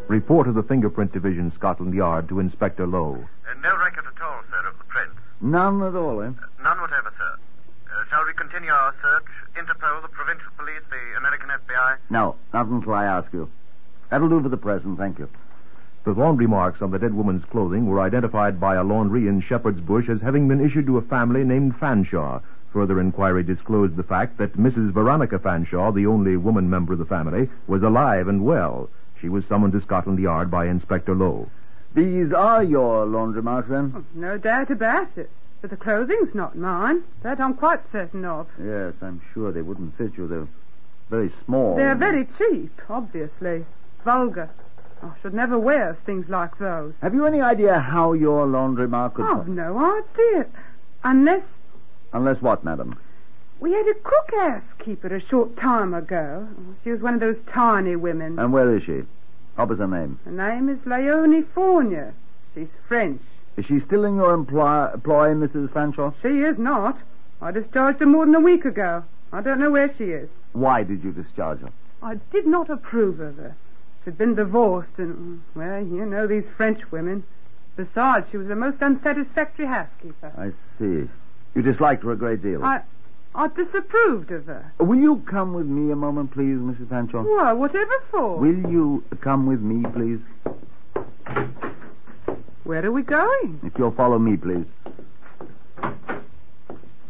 Report 0.07 0.47
of 0.47 0.55
the 0.55 0.63
Fingerprint 0.63 1.11
Division, 1.11 1.51
Scotland 1.51 1.93
Yard, 1.93 2.29
to 2.29 2.39
Inspector 2.39 2.85
Lowe. 2.85 3.27
Uh, 3.49 3.53
no 3.61 3.75
record 3.77 4.05
at 4.05 4.21
all, 4.21 4.41
sir, 4.49 4.67
of 4.67 4.77
the 4.77 4.83
prints. 4.85 5.19
None 5.41 5.81
at 5.83 5.95
all, 5.95 6.21
eh? 6.21 6.31
None 6.63 6.81
whatever, 6.81 7.13
sir. 7.17 7.37
Uh, 7.95 8.05
shall 8.09 8.25
we 8.25 8.33
continue 8.33 8.71
our 8.71 8.93
search? 9.01 9.25
Interpol, 9.55 10.01
the 10.01 10.07
provincial 10.07 10.51
police, 10.57 10.81
the 10.89 11.17
American 11.17 11.49
FBI? 11.49 11.97
No, 12.09 12.35
not 12.53 12.67
until 12.67 12.93
I 12.93 13.05
ask 13.05 13.31
you. 13.31 13.49
That'll 14.09 14.29
do 14.29 14.41
for 14.41 14.49
the 14.49 14.57
present, 14.57 14.97
thank 14.97 15.19
you. 15.19 15.29
The 16.03 16.13
laundry 16.13 16.47
marks 16.47 16.81
on 16.81 16.91
the 16.91 16.99
dead 16.99 17.13
woman's 17.13 17.43
clothing 17.45 17.85
were 17.85 17.99
identified 17.99 18.59
by 18.59 18.75
a 18.75 18.83
laundry 18.83 19.27
in 19.27 19.41
Shepherd's 19.41 19.81
Bush 19.81 20.09
as 20.09 20.21
having 20.21 20.47
been 20.47 20.61
issued 20.61 20.85
to 20.87 20.97
a 20.97 21.01
family 21.01 21.43
named 21.43 21.75
Fanshawe. 21.77 22.41
Further 22.71 22.99
inquiry 22.99 23.43
disclosed 23.43 23.95
the 23.95 24.03
fact 24.03 24.37
that 24.37 24.57
Mrs. 24.57 24.91
Veronica 24.91 25.37
Fanshawe, 25.37 25.93
the 25.93 26.07
only 26.07 26.37
woman 26.37 26.69
member 26.69 26.93
of 26.93 26.99
the 26.99 27.05
family, 27.05 27.49
was 27.67 27.83
alive 27.83 28.27
and 28.27 28.45
well. 28.45 28.89
She 29.19 29.29
was 29.29 29.45
summoned 29.45 29.73
to 29.73 29.81
Scotland 29.81 30.19
Yard 30.19 30.49
by 30.49 30.65
Inspector 30.67 31.13
Lowe. 31.13 31.49
These 31.97 32.31
are 32.31 32.61
your 32.63 33.07
laundry 33.07 33.41
marks, 33.41 33.69
then? 33.69 33.91
Oh, 33.95 34.03
no 34.13 34.37
doubt 34.37 34.69
about 34.69 35.17
it. 35.17 35.31
But 35.61 35.71
the 35.71 35.77
clothing's 35.77 36.35
not 36.35 36.55
mine. 36.55 37.03
That 37.23 37.39
I'm 37.39 37.55
quite 37.55 37.79
certain 37.91 38.23
of. 38.23 38.45
Yes, 38.63 38.93
I'm 39.01 39.19
sure 39.33 39.51
they 39.51 39.63
wouldn't 39.63 39.97
fit 39.97 40.11
you. 40.15 40.27
They're 40.27 40.47
very 41.09 41.31
small. 41.43 41.75
They're 41.75 41.95
very 41.95 42.25
cheap, 42.25 42.79
obviously. 42.87 43.65
Vulgar. 44.05 44.51
I 45.01 45.09
should 45.23 45.33
never 45.33 45.57
wear 45.57 45.97
things 46.05 46.29
like 46.29 46.59
those. 46.59 46.93
Have 47.01 47.15
you 47.15 47.25
any 47.25 47.41
idea 47.41 47.79
how 47.79 48.13
your 48.13 48.45
laundry 48.45 48.87
mark 48.87 49.15
could... 49.15 49.25
I've 49.25 49.47
no 49.47 49.79
idea. 49.79 50.45
Unless 51.03 51.45
Unless 52.13 52.43
what, 52.43 52.63
madam? 52.63 52.99
we 53.59 53.71
had 53.71 53.87
a 53.87 53.95
cook 53.95 54.31
housekeeper 54.35 55.15
a 55.15 55.19
short 55.19 55.57
time 55.57 55.95
ago. 55.95 56.47
She 56.83 56.91
was 56.91 57.01
one 57.01 57.15
of 57.15 57.19
those 57.19 57.39
tiny 57.47 57.95
women. 57.95 58.37
And 58.37 58.53
where 58.53 58.75
is 58.77 58.83
she? 58.83 59.01
What 59.57 59.69
was 59.69 59.79
her 59.79 59.87
name? 59.87 60.19
Her 60.23 60.31
name 60.31 60.69
is 60.69 60.85
Leonie 60.85 61.41
Fournier. 61.41 62.13
She's 62.53 62.69
French. 62.87 63.19
Is 63.57 63.65
she 63.65 63.79
still 63.79 64.05
in 64.05 64.15
your 64.15 64.35
employ, 64.35 64.91
employ 64.93 65.33
Mrs. 65.33 65.69
Fanshawe? 65.69 66.13
She 66.21 66.41
is 66.41 66.59
not. 66.59 66.95
I 67.41 67.49
discharged 67.49 67.99
her 67.99 68.05
more 68.05 68.27
than 68.27 68.35
a 68.35 68.39
week 68.39 68.65
ago. 68.65 69.03
I 69.33 69.41
don't 69.41 69.59
know 69.59 69.71
where 69.71 69.91
she 69.95 70.11
is. 70.11 70.29
Why 70.53 70.83
did 70.83 71.03
you 71.03 71.11
discharge 71.11 71.61
her? 71.61 71.71
I 72.03 72.19
did 72.29 72.45
not 72.45 72.69
approve 72.69 73.19
of 73.19 73.37
her. 73.37 73.55
She'd 74.05 74.19
been 74.19 74.35
divorced 74.35 74.99
and, 74.99 75.41
well, 75.55 75.81
you 75.81 76.05
know 76.05 76.27
these 76.27 76.47
French 76.47 76.91
women. 76.91 77.23
Besides, 77.75 78.29
she 78.29 78.37
was 78.37 78.51
a 78.51 78.55
most 78.55 78.83
unsatisfactory 78.83 79.65
housekeeper. 79.65 80.33
I 80.37 80.51
see. 80.77 81.09
You 81.55 81.61
disliked 81.63 82.03
her 82.03 82.11
a 82.11 82.15
great 82.15 82.43
deal. 82.43 82.63
I, 82.63 82.83
I 83.37 83.47
disapproved 83.49 84.31
of 84.31 84.47
her. 84.47 84.73
Will 84.79 84.97
you 84.97 85.17
come 85.27 85.53
with 85.53 85.67
me 85.67 85.91
a 85.91 85.95
moment, 85.95 86.31
please, 86.31 86.57
Mrs. 86.57 86.87
Fanshawe? 86.87 87.23
Why, 87.23 87.53
whatever 87.53 87.93
for? 88.09 88.39
Will 88.39 88.71
you 88.71 89.03
come 89.21 89.45
with 89.45 89.61
me, 89.61 89.87
please? 89.91 90.19
Where 92.63 92.83
are 92.83 92.91
we 92.91 93.03
going? 93.03 93.59
If 93.63 93.77
you'll 93.77 93.91
follow 93.91 94.17
me, 94.17 94.37
please. 94.37 94.65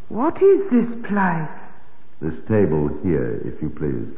What 0.09 0.41
is 0.41 0.69
this 0.69 0.95
place? 1.07 1.49
This 2.21 2.41
table 2.45 2.89
here, 3.03 3.41
if 3.45 3.61
you 3.61 3.69
please. 3.69 4.13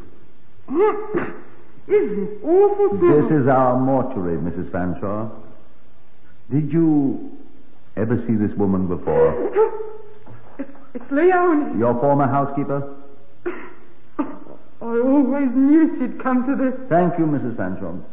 Is 1.88 2.16
this 2.16 2.44
awful 2.44 2.90
thing? 3.00 3.22
This 3.22 3.32
is 3.32 3.48
our 3.48 3.80
mortuary, 3.80 4.38
Mrs. 4.38 4.70
Fanshawe. 4.70 5.32
Did 6.52 6.72
you 6.72 7.36
ever 7.98 8.18
see 8.26 8.36
this 8.36 8.52
woman 8.54 8.88
before? 8.88 9.90
It's, 10.96 11.12
Leone. 11.12 11.78
Your 11.78 11.94
former 12.00 12.28
housekeeper? 12.28 12.96
I 13.46 14.26
always 14.82 15.50
knew 15.52 15.96
she'd 16.00 16.20
come 16.20 16.48
to 16.48 16.56
this. 16.56 16.74
Thank 16.90 17.20
you, 17.20 17.26
Mrs. 17.26 17.56
Fanshawe. 17.56 18.04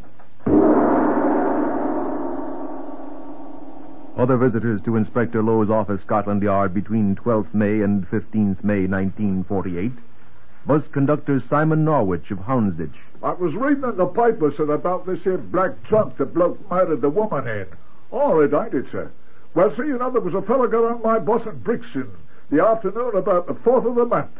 Other 4.15 4.37
visitors 4.37 4.81
to 4.81 4.95
Inspector 4.95 5.41
Lowe's 5.41 5.71
office, 5.71 6.01
Scotland 6.01 6.43
Yard, 6.43 6.73
between 6.73 7.15
12th 7.15 7.53
May 7.53 7.81
and 7.81 8.07
15th 8.09 8.63
May 8.63 8.85
1948. 8.85 9.91
Bus 10.67 10.87
conductor 10.87 11.39
Simon 11.39 11.83
Norwich 11.83 12.29
of 12.29 12.39
Houndsditch. 12.39 12.97
I 13.23 13.31
was 13.31 13.55
reading 13.55 13.83
in 13.85 13.97
the 13.97 14.05
paper, 14.05 14.51
sir, 14.51 14.69
about 14.71 15.05
this 15.05 15.23
here 15.23 15.37
black 15.37 15.81
trunk 15.83 16.17
the 16.17 16.25
bloke 16.25 16.59
murdered 16.69 17.01
the 17.01 17.09
woman 17.09 17.47
in. 17.47 17.67
All 18.11 18.43
right, 18.43 18.65
ain't 18.65 18.73
it, 18.73 18.91
sir? 18.91 19.11
Well, 19.55 19.71
see, 19.71 19.87
you 19.87 19.97
know, 19.97 20.11
there 20.11 20.21
was 20.21 20.33
a 20.33 20.41
fellow 20.41 20.67
got 20.67 20.83
on 20.83 21.01
my 21.01 21.19
bus 21.19 21.47
at 21.47 21.63
Brixton 21.63 22.11
the 22.49 22.65
afternoon 22.65 23.15
about 23.15 23.47
the 23.47 23.53
4th 23.53 23.85
of 23.85 23.95
the 23.95 24.05
month. 24.05 24.31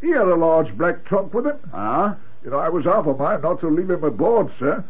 He 0.00 0.10
had 0.10 0.28
a 0.28 0.34
large 0.34 0.76
black 0.76 1.04
trunk 1.04 1.34
with 1.34 1.46
him. 1.46 1.58
Ah? 1.72 2.16
You 2.44 2.50
know, 2.50 2.58
I 2.58 2.68
was 2.68 2.84
half 2.84 3.06
a 3.06 3.14
mind 3.14 3.42
not 3.42 3.60
to 3.60 3.68
leave 3.68 3.90
him 3.90 4.04
aboard, 4.04 4.50
sir. 4.58 4.84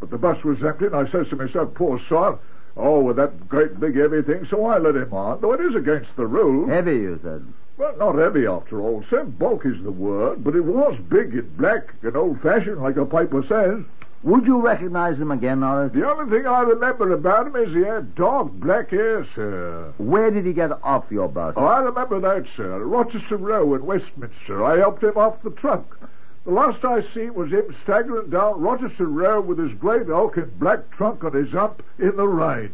But 0.00 0.10
the 0.10 0.18
bus 0.18 0.44
was 0.44 0.62
empty, 0.62 0.86
and 0.86 0.94
I 0.94 1.06
says 1.06 1.28
to 1.30 1.36
myself, 1.36 1.74
poor 1.74 1.98
sod, 1.98 2.38
oh, 2.76 3.00
with 3.00 3.16
that 3.16 3.48
great 3.48 3.80
big 3.80 3.96
heavy 3.96 4.22
thing, 4.22 4.44
so 4.44 4.66
I 4.66 4.78
let 4.78 4.96
him 4.96 5.12
on, 5.12 5.40
though 5.40 5.52
it 5.52 5.60
is 5.60 5.74
against 5.74 6.16
the 6.16 6.26
rules. 6.26 6.68
Heavy, 6.68 6.96
you 6.96 7.18
said. 7.22 7.46
Well, 7.76 7.96
not 7.96 8.16
heavy 8.16 8.46
after 8.46 8.80
all, 8.80 9.02
sir. 9.04 9.24
Bulk 9.24 9.64
is 9.64 9.82
the 9.82 9.90
word, 9.90 10.44
but 10.44 10.56
it 10.56 10.64
was 10.64 10.98
big 10.98 11.34
and 11.34 11.56
black 11.56 11.94
and 12.02 12.16
old-fashioned, 12.16 12.82
like 12.82 12.96
the 12.96 13.06
paper 13.06 13.42
says. 13.42 13.84
Would 14.24 14.46
you 14.46 14.60
recognize 14.60 15.20
him 15.20 15.30
again, 15.30 15.60
Norris? 15.60 15.92
The 15.92 16.10
only 16.10 16.30
thing 16.30 16.46
I 16.46 16.62
remember 16.62 17.12
about 17.12 17.46
him 17.46 17.56
is 17.56 17.72
he 17.72 17.82
had 17.82 18.16
dark 18.16 18.50
black 18.52 18.90
hair, 18.90 19.24
sir. 19.24 19.92
Where 19.98 20.30
did 20.30 20.44
he 20.44 20.52
get 20.52 20.72
off 20.82 21.04
your 21.10 21.28
bus? 21.28 21.54
Oh, 21.56 21.64
I 21.64 21.80
remember 21.80 22.18
that, 22.20 22.46
sir. 22.56 22.80
Rochester 22.80 23.36
Row 23.36 23.74
in 23.74 23.86
Westminster. 23.86 24.64
I 24.64 24.78
helped 24.78 25.04
him 25.04 25.16
off 25.16 25.42
the 25.42 25.50
truck. 25.50 25.98
The 26.44 26.50
last 26.50 26.84
I 26.84 27.02
see 27.02 27.30
was 27.30 27.52
him 27.52 27.72
staggering 27.82 28.30
down 28.30 28.60
Rochester 28.60 29.06
Row 29.06 29.40
with 29.40 29.58
his 29.58 29.72
great 29.74 30.08
hulking 30.08 30.50
black 30.58 30.90
trunk 30.90 31.22
on 31.22 31.32
his 31.32 31.52
hump 31.52 31.82
in 31.98 32.16
the 32.16 32.26
rain. 32.26 32.72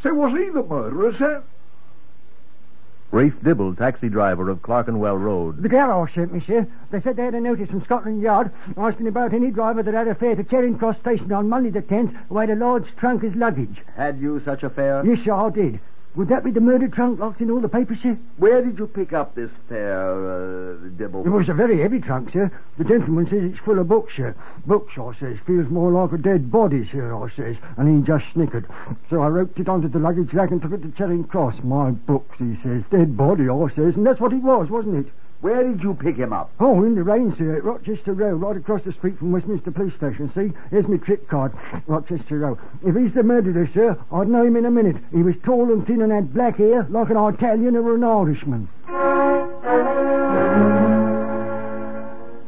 Say, 0.00 0.10
was 0.10 0.32
he 0.32 0.50
the 0.50 0.62
murderer, 0.62 1.12
sir? 1.14 1.42
Rafe 3.10 3.42
Dibble, 3.42 3.74
taxi 3.74 4.10
driver 4.10 4.50
of 4.50 4.60
Clerkenwell 4.60 5.16
Road. 5.16 5.62
The 5.62 5.68
garage 5.68 6.14
sent 6.14 6.30
me, 6.30 6.40
sir. 6.40 6.66
They 6.90 7.00
said 7.00 7.16
they 7.16 7.24
had 7.24 7.34
a 7.34 7.40
notice 7.40 7.70
from 7.70 7.82
Scotland 7.82 8.20
Yard 8.20 8.50
asking 8.76 9.06
about 9.06 9.32
any 9.32 9.50
driver 9.50 9.82
that 9.82 9.94
had 9.94 10.08
a 10.08 10.14
fare 10.14 10.36
to 10.36 10.44
Charing 10.44 10.76
Cross 10.76 10.98
Station 10.98 11.32
on 11.32 11.48
Monday 11.48 11.70
the 11.70 11.80
10th 11.80 12.14
who 12.28 12.36
had 12.36 12.50
a 12.50 12.54
large 12.54 12.94
trunk 12.96 13.24
as 13.24 13.34
luggage. 13.34 13.82
Had 13.96 14.18
you 14.18 14.40
such 14.44 14.62
a 14.62 14.68
fare? 14.68 15.06
Yes, 15.06 15.22
sir, 15.22 15.32
I 15.32 15.48
did. 15.48 15.80
Would 16.18 16.26
that 16.30 16.42
be 16.42 16.50
the 16.50 16.60
murder 16.60 16.88
trunk 16.88 17.20
locked 17.20 17.40
in 17.40 17.48
all 17.48 17.60
the 17.60 17.68
papers, 17.68 18.00
sir? 18.00 18.18
Where 18.38 18.60
did 18.60 18.76
you 18.76 18.88
pick 18.88 19.12
up 19.12 19.36
this 19.36 19.52
fare, 19.68 20.72
uh, 20.72 20.74
Dibble? 20.96 21.24
It 21.24 21.28
was 21.28 21.48
a 21.48 21.54
very 21.54 21.78
heavy 21.78 22.00
trunk, 22.00 22.30
sir. 22.30 22.50
The 22.76 22.82
gentleman 22.82 23.28
says 23.28 23.44
it's 23.44 23.60
full 23.60 23.78
of 23.78 23.86
books, 23.86 24.16
sir. 24.16 24.34
Books, 24.66 24.98
I 24.98 25.12
says, 25.12 25.38
feels 25.46 25.70
more 25.70 25.92
like 25.92 26.10
a 26.10 26.18
dead 26.18 26.50
body, 26.50 26.84
sir, 26.84 27.14
I 27.14 27.28
says. 27.28 27.56
And 27.76 27.96
he 27.96 28.04
just 28.04 28.32
snickered. 28.32 28.66
So 29.08 29.22
I 29.22 29.28
roped 29.28 29.60
it 29.60 29.68
onto 29.68 29.86
the 29.86 30.00
luggage 30.00 30.34
rack 30.34 30.50
and 30.50 30.60
took 30.60 30.72
it 30.72 30.82
to 30.82 30.90
Charing 30.90 31.22
Cross. 31.22 31.62
My 31.62 31.92
books, 31.92 32.40
he 32.40 32.56
says. 32.56 32.82
Dead 32.90 33.16
body, 33.16 33.48
I 33.48 33.68
says. 33.68 33.94
And 33.96 34.04
that's 34.04 34.18
what 34.18 34.32
it 34.32 34.42
was, 34.42 34.68
wasn't 34.68 35.06
it? 35.06 35.12
Where 35.40 35.62
did 35.62 35.84
you 35.84 35.94
pick 35.94 36.16
him 36.16 36.32
up? 36.32 36.50
Oh, 36.58 36.82
in 36.82 36.96
the 36.96 37.04
rain, 37.04 37.30
sir, 37.30 37.54
at 37.54 37.62
Rochester 37.62 38.12
Row, 38.12 38.34
right 38.34 38.56
across 38.56 38.82
the 38.82 38.90
street 38.90 39.16
from 39.18 39.30
Westminster 39.30 39.70
Police 39.70 39.94
Station. 39.94 40.28
See, 40.32 40.52
here's 40.70 40.88
my 40.88 40.96
trip 40.96 41.28
card, 41.28 41.52
Rochester 41.86 42.40
Row. 42.40 42.58
If 42.84 42.96
he's 42.96 43.14
the 43.14 43.22
murderer, 43.22 43.68
sir, 43.68 43.96
I'd 44.10 44.26
know 44.26 44.44
him 44.44 44.56
in 44.56 44.66
a 44.66 44.70
minute. 44.70 44.96
He 45.12 45.22
was 45.22 45.38
tall 45.38 45.72
and 45.72 45.86
thin 45.86 46.02
and 46.02 46.10
had 46.10 46.34
black 46.34 46.56
hair, 46.56 46.88
like 46.90 47.10
an 47.10 47.16
Italian 47.16 47.76
or 47.76 47.94
an 47.94 48.02
Irishman. 48.02 48.68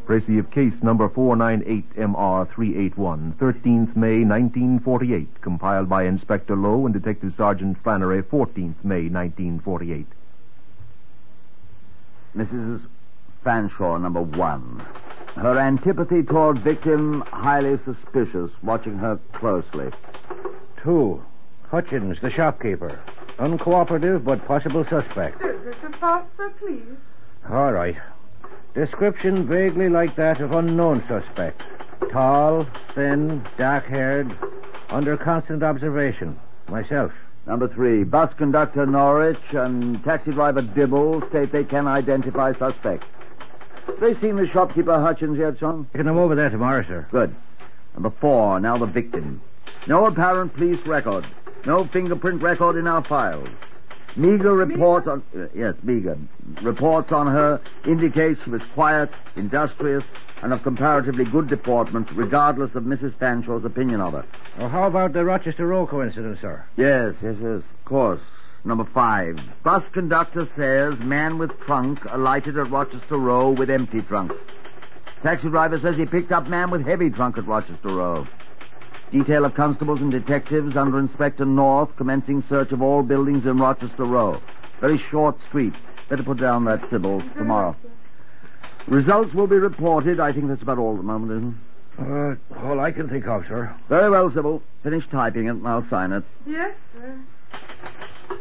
Tracy 0.06 0.38
of 0.38 0.50
case 0.50 0.82
number 0.82 1.08
498MR381, 1.10 3.36
13th 3.36 3.94
May 3.94 4.24
1948, 4.24 5.40
compiled 5.40 5.88
by 5.88 6.06
Inspector 6.06 6.56
Lowe 6.56 6.86
and 6.86 6.92
Detective 6.92 7.32
Sergeant 7.34 7.80
Flannery, 7.84 8.20
14th 8.20 8.82
May 8.82 9.08
1948. 9.08 10.08
Mrs. 12.36 12.82
Fanshawe, 13.44 14.00
number 14.00 14.22
one. 14.22 14.80
Her 15.36 15.58
antipathy 15.58 16.22
toward 16.22 16.58
victim 16.58 17.22
highly 17.32 17.78
suspicious, 17.78 18.50
watching 18.62 18.98
her 18.98 19.18
closely. 19.32 19.90
Two. 20.82 21.24
Hutchins, 21.70 22.20
the 22.20 22.30
shopkeeper. 22.30 22.98
Uncooperative, 23.38 24.24
but 24.24 24.44
possible 24.46 24.84
suspect. 24.84 25.38
Mr. 25.40 25.94
Foster, 25.96 26.50
please. 26.58 26.82
All 27.48 27.72
right. 27.72 27.96
Description 28.74 29.46
vaguely 29.46 29.88
like 29.88 30.14
that 30.16 30.40
of 30.40 30.52
unknown 30.52 31.06
suspect. 31.06 31.62
Tall, 32.10 32.66
thin, 32.94 33.42
dark-haired, 33.56 34.32
under 34.90 35.16
constant 35.16 35.62
observation. 35.62 36.38
Myself. 36.68 37.12
Number 37.46 37.66
three, 37.68 38.04
bus 38.04 38.32
conductor 38.34 38.86
Norwich 38.86 39.40
and 39.52 40.02
taxi 40.04 40.30
driver 40.30 40.62
Dibble 40.62 41.22
state 41.28 41.50
they 41.50 41.64
can 41.64 41.86
identify 41.86 42.52
suspect. 42.52 43.04
They 43.98 44.14
seen 44.14 44.36
the 44.36 44.46
shopkeeper 44.46 45.00
Hutchins 45.00 45.38
yet, 45.38 45.58
son? 45.58 45.86
Taking 45.92 46.06
them 46.06 46.18
over 46.18 46.34
there 46.34 46.50
tomorrow, 46.50 46.82
sir. 46.82 47.06
Good. 47.10 47.34
Number 47.94 48.10
four, 48.10 48.60
now 48.60 48.76
the 48.76 48.86
victim. 48.86 49.40
No 49.86 50.06
apparent 50.06 50.54
police 50.54 50.86
record. 50.86 51.26
No 51.66 51.84
fingerprint 51.84 52.42
record 52.42 52.76
in 52.76 52.86
our 52.86 53.02
files. 53.02 53.48
Meager 54.16 54.54
reports 54.54 55.06
on 55.06 55.22
uh, 55.36 55.46
yes, 55.54 55.76
meager 55.82 56.18
reports 56.62 57.12
on 57.12 57.26
her 57.26 57.60
indicate 57.86 58.38
she 58.42 58.50
was 58.50 58.62
quiet, 58.62 59.10
industrious, 59.36 60.04
and 60.42 60.52
of 60.52 60.62
comparatively 60.62 61.24
good 61.24 61.46
deportment, 61.48 62.10
regardless 62.12 62.74
of 62.74 62.84
Mrs. 62.84 63.12
Fanshawe's 63.14 63.64
opinion 63.64 64.00
of 64.00 64.12
her. 64.12 64.24
Well, 64.58 64.68
how 64.68 64.84
about 64.84 65.12
the 65.12 65.24
Rochester 65.24 65.66
Row 65.66 65.86
coincidence, 65.86 66.40
sir? 66.40 66.64
Yes, 66.76 67.16
yes, 67.22 67.36
yes, 67.40 67.62
of 67.62 67.84
course. 67.84 68.20
Number 68.64 68.84
five. 68.84 69.40
Bus 69.62 69.88
conductor 69.88 70.44
says 70.44 70.98
man 71.00 71.38
with 71.38 71.58
trunk 71.60 72.04
alighted 72.12 72.58
at 72.58 72.70
Rochester 72.70 73.16
Row 73.16 73.50
with 73.50 73.70
empty 73.70 74.02
trunk. 74.02 74.32
Taxi 75.22 75.48
driver 75.48 75.78
says 75.78 75.96
he 75.96 76.06
picked 76.06 76.32
up 76.32 76.48
man 76.48 76.70
with 76.70 76.84
heavy 76.84 77.10
trunk 77.10 77.38
at 77.38 77.46
Rochester 77.46 77.88
Row. 77.88 78.26
Detail 79.10 79.44
of 79.44 79.54
constables 79.54 80.00
and 80.02 80.10
detectives 80.10 80.76
under 80.76 80.98
Inspector 80.98 81.44
North 81.44 81.96
commencing 81.96 82.42
search 82.42 82.70
of 82.70 82.80
all 82.80 83.02
buildings 83.02 83.44
in 83.44 83.56
Rochester 83.56 84.04
Row. 84.04 84.40
Very 84.80 84.98
short 84.98 85.40
street. 85.40 85.74
Better 86.08 86.22
put 86.22 86.38
down 86.38 86.64
that 86.66 86.84
Sybil 86.86 87.20
tomorrow. 87.36 87.74
Results 88.86 89.34
will 89.34 89.48
be 89.48 89.58
reported. 89.58 90.20
I 90.20 90.30
think 90.30 90.46
that's 90.46 90.62
about 90.62 90.78
all 90.78 90.92
at 90.92 90.98
the 90.98 91.02
moment, 91.02 91.32
isn't 91.32 91.58
it? 91.98 92.40
Uh, 92.52 92.64
all 92.64 92.78
I 92.78 92.92
can 92.92 93.08
think 93.08 93.26
of, 93.26 93.46
sir. 93.46 93.74
Very 93.88 94.10
well, 94.10 94.30
Sybil. 94.30 94.62
Finish 94.84 95.08
typing 95.08 95.46
it 95.46 95.50
and 95.50 95.66
I'll 95.66 95.82
sign 95.82 96.12
it. 96.12 96.22
Yes, 96.46 96.76
sir. 96.92 98.38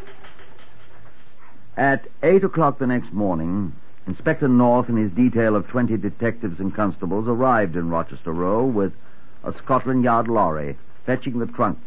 At 1.75 2.07
eight 2.21 2.43
o'clock 2.43 2.77
the 2.77 2.87
next 2.87 3.11
morning, 3.11 3.73
Inspector 4.05 4.47
North 4.47 4.87
and 4.87 4.97
his 4.97 5.11
detail 5.11 5.55
of 5.55 5.67
20 5.67 5.97
detectives 5.97 6.59
and 6.59 6.75
constables 6.75 7.27
arrived 7.27 7.75
in 7.75 7.89
Rochester 7.89 8.31
Row 8.31 8.65
with 8.65 8.93
a 9.43 9.53
Scotland 9.53 10.03
Yard 10.03 10.27
lorry 10.27 10.77
fetching 11.05 11.39
the 11.39 11.47
trunk, 11.47 11.79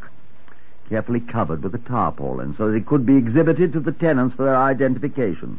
carefully 0.89 1.21
covered 1.21 1.63
with 1.63 1.75
a 1.75 1.79
tarpaulin 1.79 2.55
so 2.55 2.71
that 2.71 2.77
it 2.77 2.87
could 2.87 3.07
be 3.07 3.17
exhibited 3.17 3.73
to 3.73 3.81
the 3.81 3.93
tenants 3.93 4.35
for 4.35 4.45
their 4.45 4.57
identification. 4.57 5.59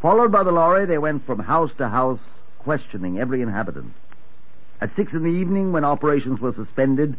Followed 0.00 0.32
by 0.32 0.42
the 0.42 0.52
lorry, 0.52 0.86
they 0.86 0.98
went 0.98 1.24
from 1.24 1.40
house 1.40 1.72
to 1.74 1.88
house, 1.88 2.20
questioning 2.58 3.18
every 3.18 3.42
inhabitant. 3.42 3.92
At 4.80 4.92
six 4.92 5.14
in 5.14 5.22
the 5.22 5.30
evening, 5.30 5.72
when 5.72 5.84
operations 5.84 6.40
were 6.40 6.52
suspended, 6.52 7.16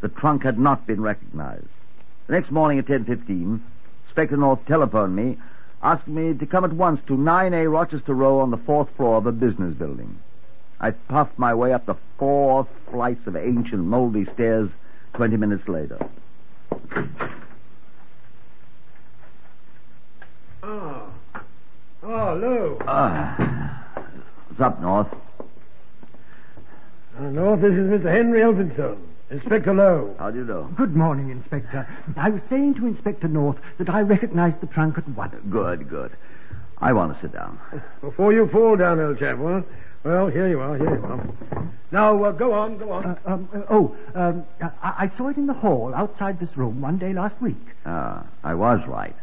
the 0.00 0.08
trunk 0.08 0.44
had 0.44 0.58
not 0.58 0.86
been 0.86 1.00
recognized. 1.00 1.66
The 2.26 2.34
next 2.34 2.50
morning 2.50 2.78
at 2.78 2.86
10.15, 2.86 3.60
Inspector 4.06 4.36
North 4.36 4.64
telephoned 4.66 5.16
me, 5.16 5.38
asking 5.82 6.14
me 6.14 6.34
to 6.34 6.46
come 6.46 6.64
at 6.64 6.72
once 6.72 7.00
to 7.02 7.16
9A 7.16 7.72
Rochester 7.72 8.14
Row 8.14 8.40
on 8.40 8.50
the 8.50 8.56
fourth 8.56 8.90
floor 8.90 9.16
of 9.16 9.26
a 9.26 9.32
business 9.32 9.74
building. 9.74 10.18
I 10.80 10.90
puffed 10.92 11.38
my 11.38 11.54
way 11.54 11.72
up 11.72 11.86
the 11.86 11.96
four 12.18 12.66
flights 12.90 13.26
of 13.26 13.36
ancient 13.36 13.84
moldy 13.84 14.24
stairs 14.24 14.70
20 15.14 15.36
minutes 15.36 15.68
later. 15.68 15.98
Oh. 20.62 21.02
Oh, 22.02 22.34
Lou. 22.40 22.78
Ah. 22.86 23.84
What's 24.48 24.60
up, 24.60 24.80
North? 24.80 25.08
Uh, 27.18 27.22
North, 27.22 27.60
this 27.60 27.74
is 27.74 27.88
Mr. 27.88 28.10
Henry 28.12 28.40
Elphinstone. 28.40 28.98
Inspector 29.30 29.74
Lowe. 29.74 30.14
How 30.18 30.30
do 30.30 30.38
you 30.38 30.46
do? 30.46 30.72
Good 30.76 30.96
morning, 30.96 31.30
Inspector. 31.30 31.86
I 32.16 32.30
was 32.30 32.42
saying 32.42 32.74
to 32.74 32.86
Inspector 32.86 33.26
North 33.28 33.58
that 33.78 33.90
I 33.90 34.00
recognized 34.00 34.60
the 34.60 34.66
trunk 34.66 34.96
at 34.96 35.08
once. 35.08 35.34
Good, 35.50 35.88
good. 35.88 36.12
I 36.78 36.92
want 36.92 37.12
to 37.12 37.20
sit 37.20 37.32
down. 37.32 37.58
Before 38.00 38.32
you 38.32 38.46
fall 38.48 38.76
down, 38.76 39.00
old 39.00 39.18
chap, 39.18 39.36
what? 39.36 39.64
Well, 40.08 40.28
here 40.28 40.48
you 40.48 40.58
are, 40.58 40.74
here 40.78 40.94
you 40.94 41.04
are. 41.04 41.68
Now, 41.92 42.24
uh, 42.24 42.32
go 42.32 42.54
on, 42.54 42.78
go 42.78 42.92
on. 42.92 43.04
Uh, 43.04 43.18
um, 43.26 43.48
uh, 43.52 43.60
oh, 43.68 43.94
um, 44.14 44.46
I-, 44.58 44.94
I 45.00 45.08
saw 45.10 45.28
it 45.28 45.36
in 45.36 45.46
the 45.46 45.52
hall 45.52 45.92
outside 45.94 46.40
this 46.40 46.56
room 46.56 46.80
one 46.80 46.96
day 46.96 47.12
last 47.12 47.42
week. 47.42 47.60
Ah, 47.84 48.24
I 48.42 48.54
was 48.54 48.86
right. 48.86 49.14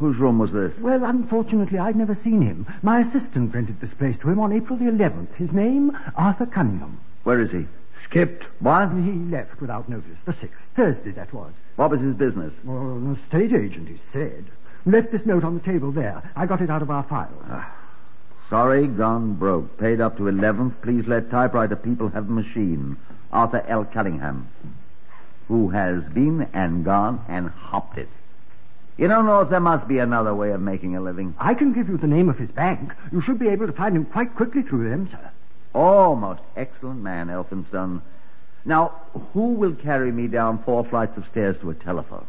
Whose 0.00 0.16
room 0.16 0.40
was 0.40 0.50
this? 0.52 0.76
Well, 0.80 1.04
unfortunately, 1.04 1.78
I've 1.78 1.94
never 1.94 2.16
seen 2.16 2.42
him. 2.42 2.66
My 2.82 2.98
assistant 2.98 3.54
rented 3.54 3.80
this 3.80 3.94
place 3.94 4.18
to 4.18 4.28
him 4.28 4.40
on 4.40 4.52
April 4.52 4.76
the 4.76 4.86
11th. 4.86 5.36
His 5.36 5.52
name, 5.52 5.96
Arthur 6.16 6.46
Cunningham. 6.46 6.98
Where 7.22 7.40
is 7.40 7.52
he? 7.52 7.68
Skipped. 8.02 8.42
What? 8.58 8.88
He 8.88 9.12
left 9.12 9.60
without 9.60 9.88
notice. 9.88 10.18
The 10.24 10.32
6th. 10.32 10.66
Thursday, 10.74 11.12
that 11.12 11.32
was. 11.32 11.52
What 11.76 11.90
was 11.90 12.00
his 12.00 12.14
business? 12.14 12.52
Well, 12.64 12.76
an 12.76 13.12
estate 13.12 13.52
agent, 13.52 13.86
he 13.86 13.98
said. 13.98 14.46
Left 14.84 15.12
this 15.12 15.26
note 15.26 15.44
on 15.44 15.54
the 15.54 15.60
table 15.60 15.92
there. 15.92 16.28
I 16.34 16.46
got 16.46 16.60
it 16.60 16.70
out 16.70 16.82
of 16.82 16.90
our 16.90 17.04
file. 17.04 17.30
Ah. 17.48 17.72
Sorry, 18.48 18.86
gone 18.86 19.34
broke. 19.34 19.76
Paid 19.76 20.00
up 20.00 20.16
to 20.16 20.22
11th. 20.22 20.80
Please 20.80 21.06
let 21.06 21.30
typewriter 21.30 21.76
people 21.76 22.08
have 22.08 22.28
the 22.28 22.32
machine. 22.32 22.96
Arthur 23.30 23.62
L. 23.68 23.84
Cunningham. 23.84 24.48
Who 25.48 25.68
has 25.68 26.08
been 26.08 26.48
and 26.54 26.82
gone 26.82 27.22
and 27.28 27.50
hopped 27.50 27.98
it. 27.98 28.08
You 28.96 29.06
don't 29.06 29.26
know 29.26 29.42
if 29.42 29.50
there 29.50 29.60
must 29.60 29.86
be 29.86 29.98
another 29.98 30.34
way 30.34 30.52
of 30.52 30.62
making 30.62 30.96
a 30.96 31.00
living. 31.00 31.34
I 31.38 31.54
can 31.54 31.74
give 31.74 31.88
you 31.88 31.98
the 31.98 32.06
name 32.06 32.30
of 32.30 32.38
his 32.38 32.50
bank. 32.50 32.92
You 33.12 33.20
should 33.20 33.38
be 33.38 33.48
able 33.48 33.66
to 33.66 33.72
find 33.72 33.94
him 33.94 34.06
quite 34.06 34.34
quickly 34.34 34.62
through 34.62 34.88
them, 34.88 35.08
sir. 35.10 35.30
Oh, 35.74 36.16
most 36.16 36.40
excellent 36.56 37.02
man, 37.02 37.28
Elphinstone. 37.28 38.00
Now, 38.64 38.92
who 39.34 39.52
will 39.52 39.74
carry 39.74 40.10
me 40.10 40.26
down 40.26 40.62
four 40.62 40.84
flights 40.84 41.18
of 41.18 41.26
stairs 41.26 41.58
to 41.58 41.70
a 41.70 41.74
telephone? 41.74 42.26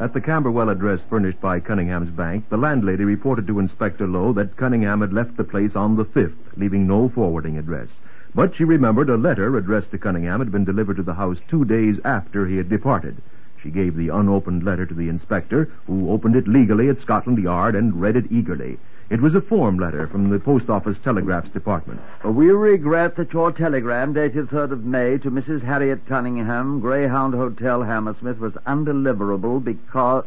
At 0.00 0.14
the 0.14 0.20
Camberwell 0.22 0.70
address 0.70 1.04
furnished 1.04 1.42
by 1.42 1.60
Cunningham's 1.60 2.10
bank, 2.10 2.48
the 2.48 2.56
landlady 2.56 3.04
reported 3.04 3.46
to 3.48 3.58
Inspector 3.58 4.06
Lowe 4.08 4.32
that 4.32 4.56
Cunningham 4.56 5.02
had 5.02 5.12
left 5.12 5.36
the 5.36 5.44
place 5.44 5.76
on 5.76 5.96
the 5.96 6.06
5th, 6.06 6.56
leaving 6.56 6.86
no 6.86 7.10
forwarding 7.10 7.58
address. 7.58 8.00
But 8.34 8.54
she 8.54 8.64
remembered 8.64 9.10
a 9.10 9.18
letter 9.18 9.54
addressed 9.58 9.90
to 9.90 9.98
Cunningham 9.98 10.38
had 10.38 10.50
been 10.50 10.64
delivered 10.64 10.96
to 10.96 11.02
the 11.02 11.12
house 11.12 11.42
two 11.46 11.66
days 11.66 12.00
after 12.02 12.46
he 12.46 12.56
had 12.56 12.70
departed. 12.70 13.16
She 13.58 13.68
gave 13.68 13.94
the 13.94 14.08
unopened 14.08 14.62
letter 14.62 14.86
to 14.86 14.94
the 14.94 15.10
inspector, 15.10 15.68
who 15.86 16.08
opened 16.08 16.34
it 16.34 16.48
legally 16.48 16.88
at 16.88 16.96
Scotland 16.96 17.38
Yard 17.38 17.74
and 17.74 18.00
read 18.00 18.16
it 18.16 18.32
eagerly. 18.32 18.78
It 19.10 19.20
was 19.20 19.34
a 19.34 19.40
form 19.40 19.76
letter 19.76 20.06
from 20.06 20.30
the 20.30 20.38
Post 20.38 20.70
Office 20.70 20.96
Telegraphs 20.96 21.50
Department. 21.50 22.00
Uh, 22.24 22.30
we 22.30 22.48
regret 22.52 23.16
that 23.16 23.32
your 23.32 23.50
telegram 23.50 24.12
dated 24.12 24.48
3rd 24.48 24.70
of 24.70 24.84
May 24.84 25.18
to 25.18 25.32
Mrs. 25.32 25.62
Harriet 25.62 26.06
Cunningham, 26.06 26.78
Greyhound 26.78 27.34
Hotel, 27.34 27.82
Hammersmith, 27.82 28.38
was 28.38 28.54
undeliverable 28.68 29.64
because... 29.64 30.24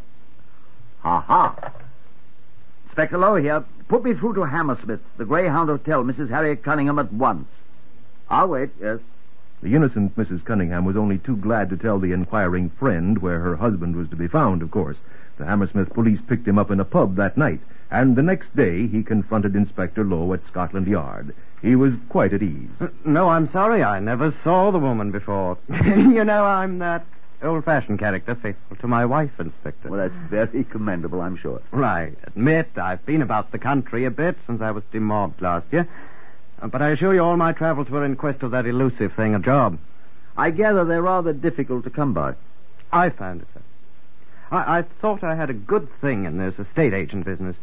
Ha 0.99 1.21
ha! 1.21 1.71
Inspector 2.83 3.17
Lowe 3.17 3.35
here. 3.35 3.63
Put 3.87 4.03
me 4.03 4.13
through 4.13 4.33
to 4.33 4.43
Hammersmith, 4.43 4.99
the 5.15 5.23
Greyhound 5.23 5.69
Hotel, 5.69 6.03
Mrs. 6.03 6.29
Harriet 6.29 6.61
Cunningham 6.61 6.99
at 6.99 7.13
once. 7.13 7.47
I'll 8.29 8.49
wait, 8.49 8.71
yes. 8.81 8.99
The 9.61 9.75
innocent 9.75 10.17
Mrs. 10.17 10.43
Cunningham 10.43 10.83
was 10.83 10.97
only 10.97 11.19
too 11.19 11.37
glad 11.37 11.69
to 11.69 11.77
tell 11.77 11.99
the 11.99 12.11
inquiring 12.11 12.69
friend 12.69 13.17
where 13.19 13.39
her 13.39 13.55
husband 13.55 13.95
was 13.95 14.09
to 14.09 14.17
be 14.17 14.27
found, 14.27 14.61
of 14.61 14.71
course. 14.71 15.01
The 15.37 15.45
Hammersmith 15.45 15.93
police 15.93 16.21
picked 16.21 16.45
him 16.45 16.59
up 16.59 16.69
in 16.69 16.81
a 16.81 16.85
pub 16.85 17.15
that 17.15 17.37
night, 17.37 17.61
and 17.93 18.15
the 18.15 18.23
next 18.23 18.56
day 18.56 18.88
he 18.88 19.03
confronted 19.03 19.56
Inspector 19.56 20.03
Lowe 20.03 20.34
at 20.34 20.43
Scotland 20.43 20.88
Yard. 20.88 21.34
He 21.62 21.75
was 21.77 21.95
quite 22.10 22.34
at 22.34 22.41
ease. 22.43 22.82
No, 23.06 23.29
I'm 23.29 23.47
sorry. 23.47 23.84
I 23.84 23.99
never 23.99 24.32
saw 24.32 24.71
the 24.71 24.79
woman 24.79 25.12
before. 25.12 25.58
you 25.86 26.25
know, 26.25 26.43
I'm 26.45 26.79
that 26.79 27.06
old-fashioned 27.41 27.99
character, 27.99 28.36
faithful 28.36 28.77
to 28.77 28.88
my 28.88 29.06
wife, 29.06 29.39
Inspector. 29.39 29.88
Well, 29.89 29.99
that's 29.99 30.29
very 30.29 30.63
commendable, 30.63 31.21
I'm 31.21 31.38
sure. 31.38 31.62
Well, 31.71 31.84
I 31.86 32.12
admit 32.23 32.69
I've 32.77 33.06
been 33.06 33.21
about 33.21 33.51
the 33.51 33.60
country 33.60 34.06
a 34.06 34.12
bit 34.12 34.38
since 34.47 34.62
I 34.62 34.71
was 34.71 34.84
demobbed 34.91 35.41
last 35.41 35.67
year. 35.71 35.88
Uh, 36.62 36.67
But 36.67 36.82
I 36.82 36.89
assure 36.89 37.13
you 37.13 37.23
all 37.23 37.38
my 37.38 37.51
travels 37.51 37.89
were 37.89 38.03
in 38.03 38.15
quest 38.15 38.43
of 38.43 38.51
that 38.51 38.65
elusive 38.65 39.13
thing, 39.13 39.36
a 39.36 39.39
job. 39.39 39.77
I 40.36 40.49
gather 40.51 40.84
they're 40.84 41.01
rather 41.01 41.32
difficult 41.34 41.84
to 41.84 41.89
come 41.89 42.13
by. 42.13 42.34
I 42.91 43.10
found 43.10 43.41
it, 43.41 43.47
sir. 43.53 43.62
I, 44.51 44.79
I 44.79 44.82
thought 44.82 45.23
I 45.23 45.36
had 45.36 45.49
a 45.49 45.53
good 45.53 45.88
thing 46.01 46.25
in 46.25 46.38
this 46.38 46.60
estate 46.60 46.93
agent 46.93 47.25
business, 47.25 47.56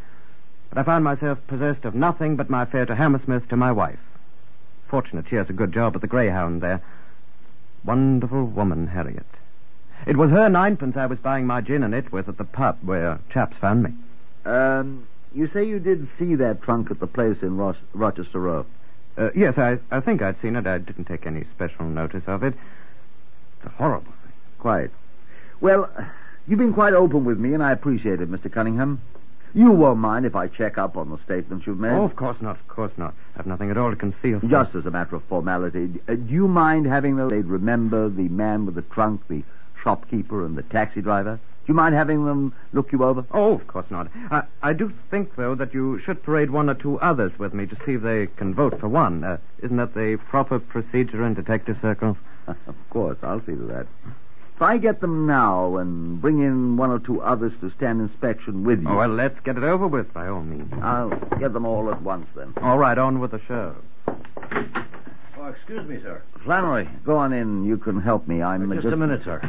but 0.71 0.79
I 0.79 0.83
found 0.85 1.05
myself 1.05 1.39
possessed 1.49 1.85
of 1.85 1.95
nothing 1.95 2.37
but 2.37 2.49
my 2.49 2.65
fare 2.65 2.87
to 2.87 2.95
Hammersmith 2.95 3.49
to 3.49 3.57
my 3.57 3.73
wife. 3.73 3.99
Fortunate 4.89 5.29
she 5.29 5.37
has 5.37 5.51
a 5.51 5.55
good 5.55 5.73
job 5.73 5.95
at 5.95 6.01
the 6.01 6.07
Greyhound 6.07 6.61
there. 6.63 6.81
Wonderful 7.85 8.45
woman, 8.45 8.87
Harriet. 8.87 9.27
It 10.07 10.17
was 10.17 10.31
her 10.31 10.49
ninepence 10.49 10.97
I 10.97 11.07
was 11.07 11.19
buying 11.19 11.47
my 11.47 11.61
gin 11.61 11.83
and 11.83 11.95
it 11.95 12.13
with 12.13 12.29
at 12.29 12.39
the 12.39 12.45
pub 12.45 12.79
where 12.83 13.19
chaps 13.31 13.57
found 13.57 13.83
me. 13.83 13.93
Um, 14.45 15.07
you 15.35 15.47
say 15.47 15.65
you 15.65 15.79
did 15.79 16.09
see 16.19 16.35
that 16.37 16.63
trunk 16.63 16.91
at 16.91 17.01
the 17.01 17.07
place 17.07 17.43
in 17.43 17.57
Ro- 17.57 17.77
Rochester 17.93 18.41
Row. 18.41 18.67
Uh, 19.19 19.31
yes, 19.35 19.59
I, 19.59 19.79
I 19.91 20.01
think 20.01 20.23
I'd 20.23 20.39
seen 20.39 20.57
it. 20.57 20.67
I 20.67 20.79
didn't 20.79 21.05
take 21.05 21.27
any 21.27 21.45
special 21.45 21.85
notice 21.85 22.27
of 22.27 22.43
it. 22.43 22.55
It's 23.59 23.67
a 23.67 23.77
horrible 23.77 24.13
thing. 24.23 24.33
quite. 24.59 24.91
Well, 25.61 25.91
you've 26.49 26.59
been 26.59 26.73
quite 26.73 26.95
open 26.95 27.25
with 27.25 27.39
me, 27.39 27.53
and 27.53 27.63
I 27.63 27.73
appreciate 27.73 28.21
it, 28.21 28.31
Mr. 28.31 28.51
Cunningham. 28.51 29.01
You 29.55 29.73
won't 29.73 29.99
mind 29.99 30.27
if 30.27 30.37
I 30.37 30.47
check 30.47 30.79
up 30.79 30.97
on 30.97 31.11
the 31.11 31.19
statements 31.19 31.67
you've 31.67 31.81
made? 31.81 31.93
Oh, 31.93 32.05
of 32.05 32.15
course 32.15 32.41
not, 32.41 32.57
of 32.57 32.69
course 32.69 32.97
not. 32.97 33.15
I've 33.37 33.47
nothing 33.47 33.71
at 33.71 33.77
all 33.77 33.91
to 33.91 33.97
conceal. 33.97 34.41
sir. 34.41 34.47
Just 34.47 34.75
as 34.75 34.87
a 34.87 34.91
matter 34.91 35.17
of 35.17 35.25
formality, 35.25 36.01
uh, 36.09 36.15
do 36.15 36.33
you 36.33 36.47
mind 36.47 36.87
having 36.87 37.17
them? 37.17 37.29
They'd 37.29 37.47
remember 37.47 38.09
the 38.09 38.29
man 38.29 38.67
with 38.67 38.77
the 38.77 38.83
trunk, 38.83 39.27
the 39.29 39.43
shopkeeper, 39.83 40.45
and 40.45 40.57
the 40.57 40.63
taxi 40.63 41.01
driver. 41.01 41.37
Do 41.37 41.73
you 41.73 41.75
mind 41.75 41.95
having 41.95 42.25
them 42.25 42.53
look 42.73 42.93
you 42.93 43.05
over? 43.05 43.25
Oh, 43.33 43.55
of 43.55 43.67
course 43.67 43.91
not. 43.91 44.09
I, 44.31 44.43
I 44.63 44.73
do 44.73 44.93
think, 45.11 45.37
though, 45.37 45.55
that 45.57 45.75
you 45.75 45.99
should 45.99 46.23
parade 46.23 46.51
one 46.51 46.71
or 46.71 46.75
two 46.75 46.99
others 47.01 47.39
with 47.39 47.53
me 47.53 47.67
to 47.67 47.77
see 47.85 47.95
if 47.95 48.03
they 48.03 48.29
can 48.29 48.55
vote 48.55 48.79
for 48.81 48.89
one. 48.89 49.23
Uh, 49.25 49.39
isn't 49.63 49.77
that 49.77 49.95
the 49.95 50.17
proper 50.29 50.59
procedure 50.59 51.25
in 51.25 51.35
detective 51.35 51.79
circles? 51.81 52.17
of 52.47 52.91
course, 52.91 53.19
I'll 53.23 53.41
see 53.41 53.55
to 53.55 53.63
that. 53.67 53.87
If 54.61 54.65
I 54.65 54.77
get 54.77 55.01
them 55.01 55.27
now 55.27 55.79
and 55.79 56.21
bring 56.21 56.41
in 56.41 56.77
one 56.77 56.91
or 56.91 56.99
two 56.99 57.23
others 57.23 57.57
to 57.63 57.71
stand 57.71 58.03
inspection 58.03 58.63
with 58.63 58.83
you, 58.83 58.91
Oh, 58.91 58.97
well, 58.99 59.09
let's 59.09 59.41
get 59.41 59.57
it 59.57 59.63
over 59.63 59.87
with, 59.87 60.13
by 60.13 60.29
all 60.29 60.43
means. 60.43 60.71
I'll 60.83 61.09
get 61.39 61.55
them 61.55 61.65
all 61.65 61.91
at 61.91 62.03
once 62.03 62.29
then. 62.37 62.53
All 62.59 62.77
right, 62.77 62.99
on 62.99 63.21
with 63.21 63.31
the 63.31 63.41
show. 63.49 63.75
Oh, 64.07 65.47
excuse 65.49 65.89
me, 65.89 65.99
sir. 66.03 66.21
Flannery, 66.45 66.91
go 67.07 67.17
on 67.17 67.33
in. 67.33 67.65
You 67.65 67.79
can 67.79 68.03
help 68.03 68.29
me. 68.29 68.43
I'm 68.43 68.71
Just 68.75 68.85
a 68.87 68.97
minute, 68.99 69.23
sir. 69.23 69.41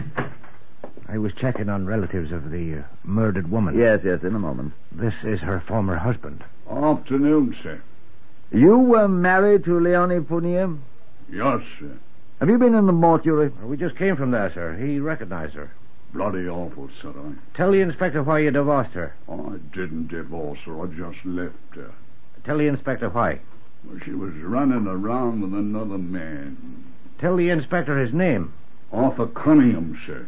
I 1.10 1.18
was 1.18 1.34
checking 1.34 1.68
on 1.68 1.86
relatives 1.86 2.32
of 2.32 2.50
the 2.50 2.76
uh, 2.76 2.84
murdered 3.04 3.52
woman. 3.52 3.78
Yes, 3.78 4.04
yes, 4.06 4.24
in 4.24 4.34
a 4.34 4.40
moment. 4.40 4.72
This 4.94 5.26
is 5.26 5.42
her 5.42 5.60
former 5.60 5.98
husband. 5.98 6.42
Afternoon, 6.70 7.54
sir. 7.62 7.82
You 8.50 8.78
were 8.80 9.10
married 9.10 9.66
to 9.66 9.78
Leonie 9.78 10.22
Fournier? 10.24 10.74
Yes, 11.30 11.64
sir. 11.78 11.98
Have 12.42 12.50
you 12.50 12.58
been 12.58 12.74
in 12.74 12.88
the 12.88 12.92
mortuary? 12.92 13.52
Uh, 13.62 13.68
we 13.68 13.78
just 13.78 13.96
came 13.96 14.16
from 14.16 14.32
there, 14.32 14.50
sir. 14.50 14.76
He 14.76 15.00
recognized 15.00 15.54
her. 15.54 15.70
Bloody 16.12 16.50
awful, 16.50 16.90
sir. 17.00 17.10
I, 17.12 17.34
Tell 17.56 17.70
the 17.72 17.82
inspector 17.82 18.24
why 18.24 18.40
you 18.40 18.50
divorced 18.50 18.94
her. 18.94 19.14
I 19.30 19.58
didn't 19.72 20.08
divorce 20.08 20.58
her. 20.62 20.82
I 20.82 20.88
just 20.88 21.24
left 21.24 21.76
her. 21.76 21.92
Tell 22.44 22.58
the 22.58 22.66
inspector 22.66 23.10
why. 23.10 23.42
Well, 23.84 24.00
She 24.04 24.14
was 24.14 24.34
running 24.34 24.88
around 24.88 25.42
with 25.42 25.54
another 25.54 26.00
man. 26.00 26.84
Tell 27.20 27.36
the 27.36 27.52
inspector 27.52 28.00
his 28.00 28.12
name. 28.12 28.52
Arthur 28.92 29.28
Cunningham, 29.28 30.00
sir. 30.04 30.28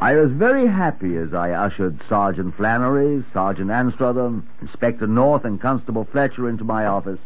I 0.00 0.14
was 0.14 0.30
very 0.30 0.68
happy 0.68 1.16
as 1.16 1.34
I 1.34 1.50
ushered 1.50 2.00
Sergeant 2.04 2.54
Flannery, 2.54 3.24
Sergeant 3.32 3.72
Anstruther, 3.72 4.40
Inspector 4.62 5.04
North, 5.08 5.44
and 5.44 5.60
Constable 5.60 6.04
Fletcher 6.04 6.48
into 6.48 6.62
my 6.62 6.86
office. 6.86 7.18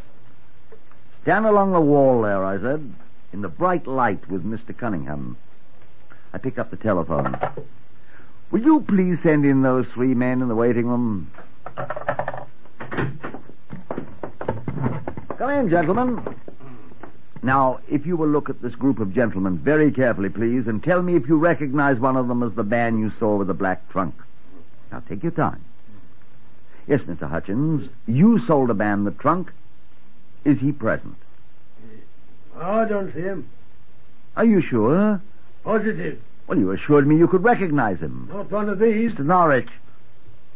Stand 1.23 1.47
along 1.47 1.73
the 1.73 1.81
wall 1.81 2.23
there, 2.23 2.45
I 2.45 2.59
said, 2.59 2.93
in 3.33 3.43
the 3.43 3.49
bright 3.49 3.87
light 3.87 4.29
with 4.29 4.45
Mr. 4.45 4.77
Cunningham. 4.77 5.37
I 6.33 6.39
picked 6.39 6.59
up 6.59 6.71
the 6.71 6.77
telephone. 6.77 7.39
Will 8.51 8.63
you 8.63 8.81
please 8.81 9.21
send 9.21 9.45
in 9.45 9.63
those 9.63 9.87
three 9.89 10.15
men 10.15 10.43
in 10.43 10.49
the 10.49 10.57
waiting 10.57 10.87
room? 10.87 11.31
Come 15.39 15.51
in, 15.51 15.69
gentlemen. 15.69 16.37
Now, 17.41 17.79
if 17.89 18.05
you 18.05 18.17
will 18.17 18.29
look 18.29 18.51
at 18.51 18.61
this 18.61 18.75
group 18.75 18.99
of 18.99 19.15
gentlemen 19.15 19.59
very 19.59 19.93
carefully, 19.93 20.29
please, 20.29 20.67
and 20.67 20.83
tell 20.83 21.03
me 21.03 21.15
if 21.15 21.29
you 21.29 21.39
recognize 21.39 22.01
one 22.01 22.17
of 22.17 22.27
them 22.27 22.43
as 22.43 22.53
the 22.55 22.65
man 22.65 22.99
you 22.99 23.11
saw 23.11 23.37
with 23.37 23.47
the 23.47 23.55
black 23.55 23.89
trunk. 23.91 24.15
Now, 24.91 25.03
take 25.09 25.23
your 25.23 25.33
time. 25.33 25.65
Yes, 26.89 27.03
Mr. 27.03 27.29
Hutchins, 27.29 27.89
you 28.07 28.39
sold 28.39 28.71
a 28.71 28.75
man 28.75 29.05
the 29.05 29.13
trunk. 29.13 29.53
Is 30.45 30.61
he 30.61 30.73
present? 30.73 31.17
I 32.59 32.85
don't 32.85 33.13
see 33.13 33.21
him. 33.21 33.49
Are 34.37 34.45
you 34.45 34.61
sure? 34.61 35.21
Positive. 35.65 36.21
Well, 36.47 36.59
you 36.59 36.71
assured 36.73 37.07
me 37.07 37.17
you 37.17 37.29
could 37.29 37.45
recognize 37.45 38.01
him. 38.01 38.29
Not 38.31 38.51
one 38.51 38.69
of 38.69 38.79
these. 38.79 39.15
Mr. 39.15 39.25
Norwich, 39.25 39.69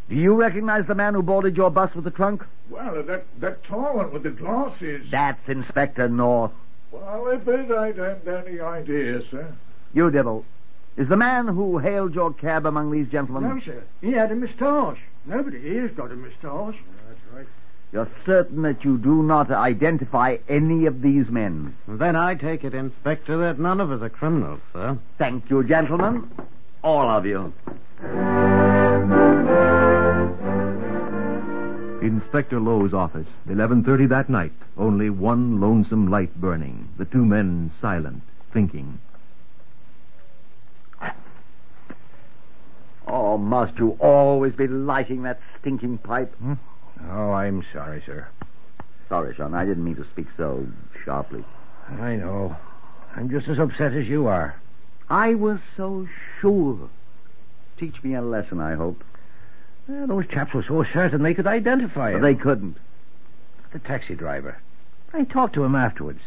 do 0.08 0.16
you 0.16 0.34
recognize 0.34 0.86
the 0.86 0.94
man 0.94 1.14
who 1.14 1.22
boarded 1.22 1.56
your 1.56 1.70
bus 1.70 1.94
with 1.94 2.04
the 2.04 2.10
trunk? 2.10 2.44
Well, 2.68 3.02
that, 3.04 3.24
that 3.40 3.64
tall 3.64 3.96
one 3.96 4.12
with 4.12 4.24
the 4.24 4.30
glasses. 4.30 5.06
That's 5.10 5.48
Inspector 5.48 6.08
North. 6.08 6.52
Well, 6.90 7.28
if 7.28 7.46
it 7.46 7.70
ain't 7.70 7.96
haven't 7.96 8.46
any 8.46 8.60
idea, 8.60 9.22
sir. 9.24 9.52
You 9.94 10.10
devil. 10.10 10.44
Is 10.96 11.08
the 11.08 11.16
man 11.16 11.46
who 11.48 11.78
hailed 11.78 12.14
your 12.14 12.32
cab 12.32 12.66
among 12.66 12.90
these 12.90 13.08
gentlemen? 13.08 13.56
No, 13.56 13.60
sir. 13.60 13.82
He 14.00 14.12
had 14.12 14.32
a 14.32 14.34
moustache. 14.34 14.98
Nobody 15.26 15.60
here's 15.60 15.90
got 15.92 16.10
a 16.10 16.16
moustache. 16.16 16.76
You're 17.92 18.08
certain 18.24 18.62
that 18.62 18.84
you 18.84 18.98
do 18.98 19.22
not 19.22 19.50
identify 19.50 20.38
any 20.48 20.86
of 20.86 21.02
these 21.02 21.28
men? 21.28 21.76
Then 21.86 22.16
I 22.16 22.34
take 22.34 22.64
it, 22.64 22.74
Inspector, 22.74 23.36
that 23.38 23.58
none 23.58 23.80
of 23.80 23.90
us 23.90 24.02
are 24.02 24.08
criminals, 24.08 24.60
sir. 24.72 24.98
Thank 25.18 25.48
you, 25.50 25.62
gentlemen. 25.64 26.30
All 26.82 27.08
of 27.08 27.24
you. 27.24 27.52
Inspector 32.02 32.58
Lowe's 32.58 32.92
office, 32.92 33.36
11.30 33.48 34.08
that 34.08 34.28
night. 34.28 34.52
Only 34.76 35.10
one 35.10 35.60
lonesome 35.60 36.08
light 36.08 36.34
burning. 36.40 36.88
The 36.98 37.04
two 37.04 37.24
men 37.24 37.70
silent, 37.70 38.22
thinking. 38.52 38.98
Oh, 43.08 43.38
must 43.38 43.78
you 43.78 43.96
always 44.00 44.54
be 44.54 44.66
lighting 44.66 45.22
that 45.22 45.40
stinking 45.54 45.98
pipe? 45.98 46.34
Hmm? 46.36 46.54
Oh, 47.10 47.32
I'm 47.32 47.64
sorry, 47.72 48.02
sir. 48.04 48.26
Sorry, 49.08 49.34
Sean. 49.34 49.54
I 49.54 49.64
didn't 49.64 49.84
mean 49.84 49.96
to 49.96 50.04
speak 50.04 50.26
so 50.36 50.66
sharply. 51.04 51.44
I 52.00 52.16
know. 52.16 52.56
I'm 53.14 53.30
just 53.30 53.48
as 53.48 53.58
upset 53.58 53.92
as 53.92 54.08
you 54.08 54.26
are. 54.26 54.56
I 55.08 55.34
was 55.34 55.60
so 55.76 56.08
sure. 56.40 56.88
Teach 57.78 58.02
me 58.02 58.14
a 58.14 58.22
lesson, 58.22 58.60
I 58.60 58.74
hope. 58.74 59.04
Well, 59.86 60.06
those 60.08 60.26
chaps 60.26 60.52
were 60.54 60.62
so 60.62 60.82
certain 60.82 61.22
they 61.22 61.34
could 61.34 61.46
identify 61.46 62.10
But 62.10 62.16
him. 62.16 62.22
they 62.22 62.34
couldn't. 62.34 62.76
The 63.72 63.78
taxi 63.78 64.14
driver. 64.14 64.56
I 65.12 65.24
talked 65.24 65.54
to 65.54 65.64
him 65.64 65.76
afterwards. 65.76 66.22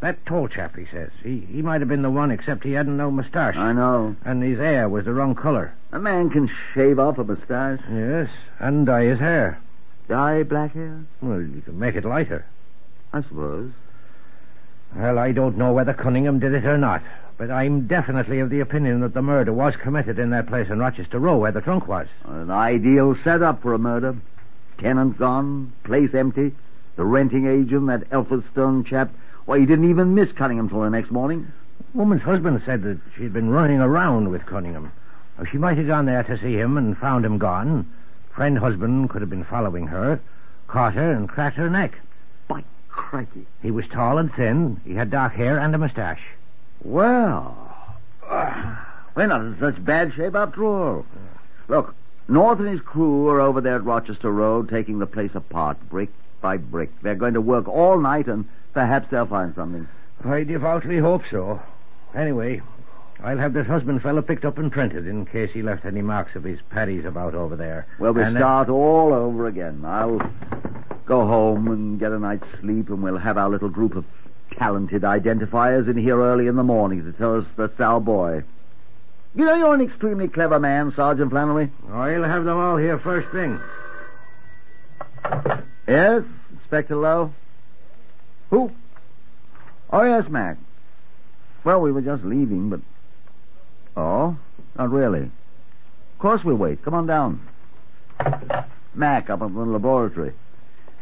That 0.00 0.26
tall 0.26 0.48
chap, 0.48 0.76
he 0.76 0.84
says. 0.86 1.10
He 1.22 1.40
he 1.50 1.62
might 1.62 1.80
have 1.80 1.88
been 1.88 2.02
the 2.02 2.10
one, 2.10 2.30
except 2.32 2.64
he 2.64 2.72
hadn't 2.72 2.96
no 2.96 3.10
moustache. 3.10 3.56
I 3.56 3.72
know. 3.72 4.16
And 4.24 4.42
his 4.42 4.58
hair 4.58 4.88
was 4.88 5.04
the 5.04 5.12
wrong 5.14 5.34
color. 5.36 5.72
A 5.92 5.98
man 6.00 6.28
can 6.28 6.50
shave 6.74 6.98
off 6.98 7.18
a 7.18 7.24
mustache. 7.24 7.80
Yes, 7.90 8.28
and 8.58 8.84
dye 8.84 9.04
his 9.04 9.20
hair. 9.20 9.60
Dye 10.08 10.42
black 10.42 10.74
hair? 10.74 11.04
Well, 11.20 11.40
you 11.40 11.62
can 11.64 11.78
make 11.78 11.94
it 11.94 12.04
lighter. 12.04 12.44
I 13.12 13.22
suppose. 13.22 13.70
Well, 14.94 15.18
I 15.18 15.32
don't 15.32 15.56
know 15.56 15.72
whether 15.72 15.94
Cunningham 15.94 16.38
did 16.38 16.52
it 16.54 16.64
or 16.64 16.76
not, 16.76 17.02
but 17.38 17.50
I'm 17.50 17.86
definitely 17.86 18.40
of 18.40 18.50
the 18.50 18.60
opinion 18.60 19.00
that 19.00 19.14
the 19.14 19.22
murder 19.22 19.52
was 19.52 19.76
committed 19.76 20.18
in 20.18 20.30
that 20.30 20.48
place 20.48 20.68
in 20.68 20.78
Rochester 20.78 21.18
Row 21.18 21.38
where 21.38 21.52
the 21.52 21.60
trunk 21.60 21.88
was. 21.88 22.08
An 22.24 22.50
ideal 22.50 23.14
setup 23.24 23.62
for 23.62 23.72
a 23.72 23.78
murder. 23.78 24.16
Tenant 24.78 25.18
gone, 25.18 25.72
place 25.84 26.14
empty. 26.14 26.52
The 26.96 27.04
renting 27.04 27.46
agent, 27.46 27.86
that 27.86 28.10
Elphinstone 28.10 28.84
chap. 28.84 29.10
Why, 29.46 29.60
he 29.60 29.66
didn't 29.66 29.88
even 29.88 30.14
miss 30.14 30.32
Cunningham 30.32 30.68
till 30.68 30.82
the 30.82 30.90
next 30.90 31.10
morning. 31.10 31.50
Woman's 31.94 32.22
husband 32.22 32.60
said 32.62 32.82
that 32.82 32.98
she'd 33.16 33.32
been 33.32 33.50
running 33.50 33.80
around 33.80 34.30
with 34.30 34.46
Cunningham. 34.46 34.92
She 35.50 35.58
might 35.58 35.78
have 35.78 35.86
gone 35.86 36.06
there 36.06 36.22
to 36.22 36.38
see 36.38 36.54
him 36.54 36.76
and 36.76 36.96
found 36.96 37.24
him 37.24 37.38
gone. 37.38 37.90
Friend 38.34 38.58
husband 38.58 39.10
could 39.10 39.20
have 39.20 39.30
been 39.30 39.44
following 39.44 39.88
her, 39.88 40.20
caught 40.66 40.94
her 40.94 41.12
and 41.12 41.28
cracked 41.28 41.56
her 41.56 41.68
neck. 41.68 41.98
By 42.48 42.64
crikey. 42.88 43.46
He 43.60 43.70
was 43.70 43.86
tall 43.86 44.16
and 44.18 44.32
thin. 44.32 44.80
He 44.84 44.94
had 44.94 45.10
dark 45.10 45.34
hair 45.34 45.58
and 45.58 45.74
a 45.74 45.78
moustache. 45.78 46.24
Well, 46.82 47.56
uh, 48.26 48.76
we're 49.14 49.26
not 49.26 49.42
in 49.42 49.56
such 49.58 49.84
bad 49.84 50.14
shape 50.14 50.34
after 50.34 50.64
all. 50.64 51.04
Look, 51.68 51.94
North 52.26 52.58
and 52.58 52.68
his 52.68 52.80
crew 52.80 53.28
are 53.28 53.40
over 53.40 53.60
there 53.60 53.76
at 53.76 53.84
Rochester 53.84 54.32
Row 54.32 54.62
taking 54.62 54.98
the 54.98 55.06
place 55.06 55.34
apart, 55.34 55.76
brick 55.90 56.10
by 56.40 56.56
brick. 56.56 56.90
They're 57.02 57.14
going 57.14 57.34
to 57.34 57.40
work 57.40 57.68
all 57.68 57.98
night 57.98 58.28
and 58.28 58.48
perhaps 58.72 59.10
they'll 59.10 59.26
find 59.26 59.54
something. 59.54 59.86
I 60.24 60.44
devoutly 60.44 60.98
hope 60.98 61.26
so. 61.28 61.60
Anyway, 62.14 62.62
I'll 63.22 63.38
have 63.38 63.52
this 63.52 63.68
husband 63.68 64.02
fellow 64.02 64.20
picked 64.20 64.44
up 64.44 64.58
and 64.58 64.72
printed 64.72 65.06
in 65.06 65.26
case 65.26 65.52
he 65.52 65.62
left 65.62 65.84
any 65.84 66.02
marks 66.02 66.34
of 66.34 66.42
his 66.42 66.60
paddies 66.70 67.04
about 67.04 67.34
over 67.34 67.54
there. 67.54 67.86
Well, 68.00 68.12
we 68.12 68.22
And, 68.22 68.36
uh, 68.36 68.40
start 68.40 68.68
all 68.68 69.12
over 69.12 69.46
again. 69.46 69.84
I'll 69.84 70.20
go 71.06 71.24
home 71.26 71.68
and 71.68 72.00
get 72.00 72.10
a 72.10 72.18
night's 72.18 72.48
sleep, 72.58 72.88
and 72.88 73.00
we'll 73.02 73.18
have 73.18 73.38
our 73.38 73.48
little 73.48 73.68
group 73.68 73.94
of 73.94 74.04
talented 74.50 75.02
identifiers 75.02 75.88
in 75.88 75.96
here 75.96 76.20
early 76.20 76.48
in 76.48 76.56
the 76.56 76.64
morning 76.64 77.04
to 77.04 77.12
tell 77.12 77.36
us 77.36 77.44
that's 77.56 77.80
our 77.80 78.00
boy. 78.00 78.42
You 79.34 79.44
know, 79.44 79.54
you're 79.54 79.74
an 79.74 79.80
extremely 79.80 80.28
clever 80.28 80.58
man, 80.58 80.92
Sergeant 80.92 81.30
Flannery. 81.30 81.70
I'll 81.90 82.24
have 82.24 82.44
them 82.44 82.58
all 82.58 82.76
here 82.76 82.98
first 82.98 83.28
thing. 83.28 83.60
Yes, 85.86 86.24
Inspector 86.50 86.94
Lowe? 86.94 87.32
Who? 88.50 88.72
Oh, 89.90 90.02
yes, 90.02 90.28
Mac. 90.28 90.58
Well, 91.64 91.80
we 91.80 91.92
were 91.92 92.02
just 92.02 92.24
leaving, 92.24 92.68
but... 92.68 92.80
Oh? 93.96 94.36
Not 94.76 94.90
really. 94.90 95.22
Of 95.22 96.18
course 96.18 96.44
we'll 96.44 96.56
wait. 96.56 96.82
Come 96.82 96.94
on 96.94 97.06
down. 97.06 97.40
Mac 98.94 99.30
up 99.30 99.42
in 99.42 99.54
the 99.54 99.64
laboratory. 99.64 100.32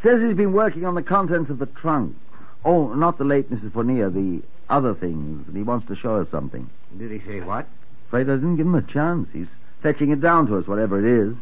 Says 0.03 0.23
he's 0.23 0.37
been 0.37 0.53
working 0.53 0.85
on 0.85 0.95
the 0.95 1.03
contents 1.03 1.51
of 1.51 1.59
the 1.59 1.67
trunk. 1.67 2.17
Oh, 2.65 2.95
not 2.95 3.19
the 3.19 3.25
late 3.25 3.51
Mrs. 3.51 3.73
Fournier, 3.73 4.11
the 4.11 4.43
other 4.69 4.95
things, 4.95 5.47
and 5.47 5.57
he 5.57 5.63
wants 5.63 5.87
to 5.87 5.97
show 5.97 6.17
us 6.17 6.29
something. 6.31 6.69
Did 6.97 7.11
he 7.11 7.21
say 7.21 7.41
what? 7.41 7.67
Afraid 8.09 8.29
I 8.29 8.35
didn't 8.35 8.57
give 8.57 8.67
him 8.67 8.75
a 8.75 8.83
chance. 8.83 9.29
He's 9.33 9.49
fetching 9.83 10.11
it 10.11 10.21
down 10.21 10.47
to 10.49 10.57
us, 10.57 10.67
whatever 10.67 10.99
it 10.99 11.05
is. 11.05 11.35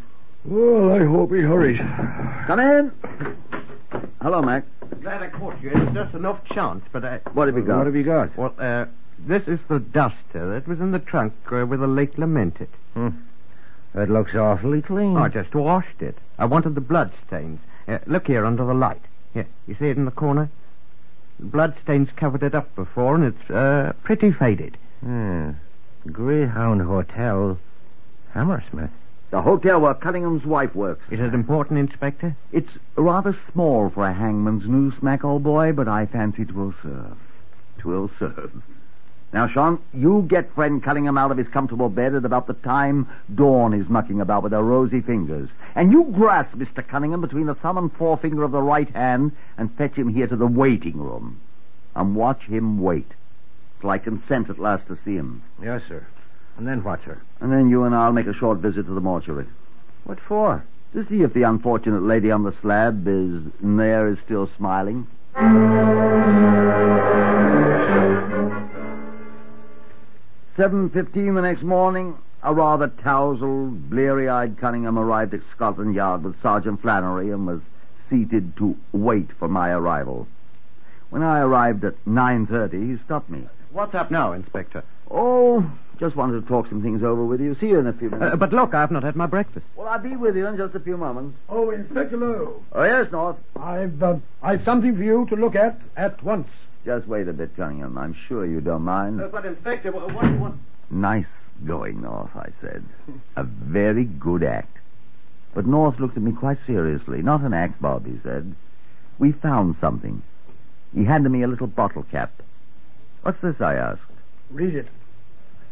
Well, 0.44 0.92
I 0.92 1.04
hope 1.04 1.32
he 1.32 1.40
hurries. 1.40 1.78
Come 2.46 2.60
in. 2.60 2.92
Hello, 4.22 4.42
Mac. 4.42 4.64
Glad 5.00 5.22
I 5.22 5.28
caught 5.28 5.60
you. 5.62 5.70
It's 5.70 5.92
just 5.92 6.14
enough 6.14 6.44
chance, 6.46 6.84
but 6.92 7.04
I... 7.04 7.18
What 7.32 7.48
have 7.48 7.56
you 7.56 7.62
got? 7.62 7.78
What 7.78 7.86
have 7.86 7.96
you 7.96 8.04
got? 8.04 8.36
Well, 8.36 8.54
uh, 8.58 8.86
this 9.26 9.46
is 9.48 9.60
the 9.68 9.78
duster 9.80 10.48
that 10.54 10.66
was 10.66 10.80
in 10.80 10.92
the 10.92 10.98
trunk 10.98 11.32
uh, 11.50 11.64
where 11.64 11.78
the 11.78 11.86
late 11.86 12.18
lamented. 12.18 12.68
It 13.94 14.10
looks 14.10 14.34
awfully 14.34 14.82
clean. 14.82 15.16
I 15.16 15.28
just 15.28 15.54
washed 15.54 16.02
it. 16.02 16.16
I 16.38 16.44
wanted 16.44 16.74
the 16.74 16.80
blood 16.80 17.10
stains. 17.26 17.60
Uh, 17.86 17.98
look 18.06 18.26
here 18.26 18.44
under 18.44 18.64
the 18.64 18.74
light. 18.74 19.02
Here, 19.34 19.46
you 19.66 19.74
see 19.74 19.86
it 19.86 19.96
in 19.96 20.04
the 20.04 20.10
corner? 20.10 20.50
The 21.38 21.46
blood 21.46 21.74
stains 21.82 22.10
covered 22.14 22.42
it 22.42 22.54
up 22.54 22.74
before, 22.74 23.14
and 23.14 23.24
it's 23.24 23.50
uh, 23.50 23.92
pretty 24.02 24.30
faded. 24.30 24.76
Hmm. 25.00 25.52
Greyhound 26.06 26.82
Hotel, 26.82 27.58
Hammersmith. 28.34 28.90
The 29.30 29.42
hotel 29.42 29.80
where 29.80 29.94
Cunningham's 29.94 30.46
wife 30.46 30.74
works. 30.74 31.04
Is 31.10 31.20
it 31.20 31.34
important, 31.34 31.78
Inspector? 31.78 32.34
It's 32.50 32.78
rather 32.96 33.32
small 33.32 33.90
for 33.90 34.06
a 34.06 34.12
hangman's 34.12 34.66
noose, 34.66 35.02
Mac, 35.02 35.24
old 35.24 35.42
boy, 35.42 35.72
but 35.72 35.86
I 35.86 36.06
fancy 36.06 36.44
'twill 36.44 36.74
serve. 36.82 37.16
'Twill 37.78 38.10
serve. 38.18 38.62
Now, 39.32 39.46
Sean, 39.46 39.78
you 39.92 40.24
get 40.26 40.54
friend 40.54 40.82
Cunningham 40.82 41.18
out 41.18 41.30
of 41.30 41.36
his 41.36 41.48
comfortable 41.48 41.90
bed 41.90 42.14
at 42.14 42.24
about 42.24 42.46
the 42.46 42.54
time 42.54 43.06
Dawn 43.34 43.74
is 43.74 43.88
mucking 43.88 44.20
about 44.22 44.42
with 44.42 44.52
her 44.52 44.62
rosy 44.62 45.02
fingers. 45.02 45.50
And 45.74 45.92
you 45.92 46.04
grasp 46.04 46.52
Mr. 46.52 46.86
Cunningham 46.86 47.20
between 47.20 47.46
the 47.46 47.54
thumb 47.54 47.76
and 47.76 47.92
forefinger 47.92 48.42
of 48.42 48.52
the 48.52 48.62
right 48.62 48.88
hand 48.90 49.32
and 49.58 49.74
fetch 49.76 49.96
him 49.96 50.08
here 50.08 50.26
to 50.26 50.36
the 50.36 50.46
waiting 50.46 50.96
room. 50.96 51.40
And 51.94 52.16
watch 52.16 52.42
him 52.44 52.80
wait 52.80 53.10
till 53.80 53.90
I 53.90 53.98
consent 53.98 54.48
at 54.48 54.58
last 54.58 54.88
to 54.88 54.96
see 54.96 55.16
him. 55.16 55.42
Yes, 55.62 55.82
sir. 55.86 56.06
And 56.56 56.66
then 56.66 56.82
what, 56.82 57.04
sir? 57.04 57.20
And 57.40 57.52
then 57.52 57.68
you 57.68 57.84
and 57.84 57.94
I'll 57.94 58.12
make 58.12 58.26
a 58.26 58.32
short 58.32 58.58
visit 58.58 58.86
to 58.86 58.94
the 58.94 59.00
mortuary. 59.00 59.46
What 60.04 60.20
for? 60.20 60.64
To 60.94 61.04
see 61.04 61.22
if 61.22 61.34
the 61.34 61.42
unfortunate 61.42 62.02
lady 62.02 62.30
on 62.30 62.44
the 62.44 62.52
slab 62.52 63.06
is 63.06 63.42
there 63.60 64.08
is 64.08 64.18
still 64.20 64.48
smiling. 64.56 65.06
Seven 70.58 70.90
fifteen 70.90 71.34
the 71.34 71.42
next 71.42 71.62
morning, 71.62 72.18
a 72.42 72.52
rather 72.52 72.88
tousled, 72.88 73.88
bleary-eyed 73.88 74.58
Cunningham 74.58 74.98
arrived 74.98 75.32
at 75.32 75.42
Scotland 75.52 75.94
Yard 75.94 76.24
with 76.24 76.42
Sergeant 76.42 76.82
Flannery 76.82 77.30
and 77.30 77.46
was 77.46 77.60
seated 78.10 78.56
to 78.56 78.76
wait 78.90 79.30
for 79.30 79.46
my 79.46 79.70
arrival. 79.70 80.26
When 81.10 81.22
I 81.22 81.38
arrived 81.38 81.84
at 81.84 82.04
nine 82.04 82.44
thirty, 82.48 82.88
he 82.88 82.96
stopped 82.96 83.30
me. 83.30 83.46
What's 83.70 83.94
up 83.94 84.10
now, 84.10 84.32
Inspector? 84.32 84.82
Oh, 85.08 85.70
just 85.96 86.16
wanted 86.16 86.40
to 86.40 86.48
talk 86.48 86.66
some 86.66 86.82
things 86.82 87.04
over 87.04 87.24
with 87.24 87.40
you. 87.40 87.54
See 87.54 87.68
you 87.68 87.78
in 87.78 87.86
a 87.86 87.92
few 87.92 88.10
minutes. 88.10 88.32
Uh, 88.32 88.36
but 88.36 88.52
look, 88.52 88.74
I've 88.74 88.90
not 88.90 89.04
had 89.04 89.14
my 89.14 89.26
breakfast. 89.26 89.64
well, 89.76 89.86
I'll 89.86 90.00
be 90.00 90.16
with 90.16 90.36
you 90.36 90.48
in 90.48 90.56
just 90.56 90.74
a 90.74 90.80
few 90.80 90.96
moments. 90.96 91.38
Oh, 91.48 91.70
Inspector 91.70 92.16
Lowe, 92.16 92.64
Oh 92.72 92.82
yes, 92.82 93.12
North. 93.12 93.36
I've 93.54 94.02
uh, 94.02 94.16
I've 94.42 94.64
something 94.64 94.96
for 94.96 95.04
you 95.04 95.24
to 95.26 95.36
look 95.36 95.54
at 95.54 95.80
at 95.96 96.20
once. 96.24 96.48
Just 96.84 97.06
wait 97.06 97.28
a 97.28 97.32
bit, 97.32 97.54
Cunningham. 97.56 97.98
I'm 97.98 98.14
sure 98.14 98.46
you 98.46 98.60
don't 98.60 98.82
mind. 98.82 99.20
Uh, 99.20 99.28
but, 99.28 99.44
Inspector, 99.44 99.90
what, 99.92 100.12
what 100.12 100.24
do 100.24 100.30
you 100.30 100.38
want? 100.38 100.60
Nice 100.90 101.28
going, 101.66 102.00
North, 102.00 102.34
I 102.34 102.48
said. 102.60 102.84
A 103.36 103.44
very 103.44 104.04
good 104.04 104.42
act. 104.42 104.78
But 105.54 105.66
North 105.66 105.98
looked 105.98 106.16
at 106.16 106.22
me 106.22 106.32
quite 106.32 106.58
seriously. 106.66 107.20
Not 107.20 107.42
an 107.42 107.52
act, 107.52 107.80
Bob, 107.82 108.06
he 108.06 108.18
said. 108.22 108.54
We 109.18 109.32
found 109.32 109.76
something. 109.76 110.22
He 110.94 111.04
handed 111.04 111.30
me 111.30 111.42
a 111.42 111.48
little 111.48 111.66
bottle 111.66 112.04
cap. 112.04 112.30
What's 113.22 113.40
this, 113.40 113.60
I 113.60 113.74
asked. 113.74 114.00
Read 114.50 114.74
it. 114.74 114.88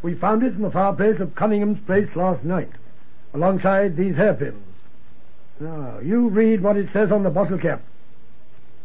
We 0.03 0.14
found 0.14 0.42
it 0.42 0.55
in 0.55 0.62
the 0.62 0.71
fireplace 0.71 1.21
of 1.21 1.35
Cunningham's 1.35 1.81
place 1.81 2.14
last 2.14 2.45
night, 2.45 2.71
alongside 3.33 3.97
these 3.97 4.16
hairpins. 4.16 4.62
Now, 5.59 5.99
you 6.01 6.29
read 6.29 6.62
what 6.62 6.77
it 6.77 6.90
says 6.92 7.11
on 7.11 7.23
the 7.23 7.31
bottle 7.31 7.59
cap. 7.59 7.81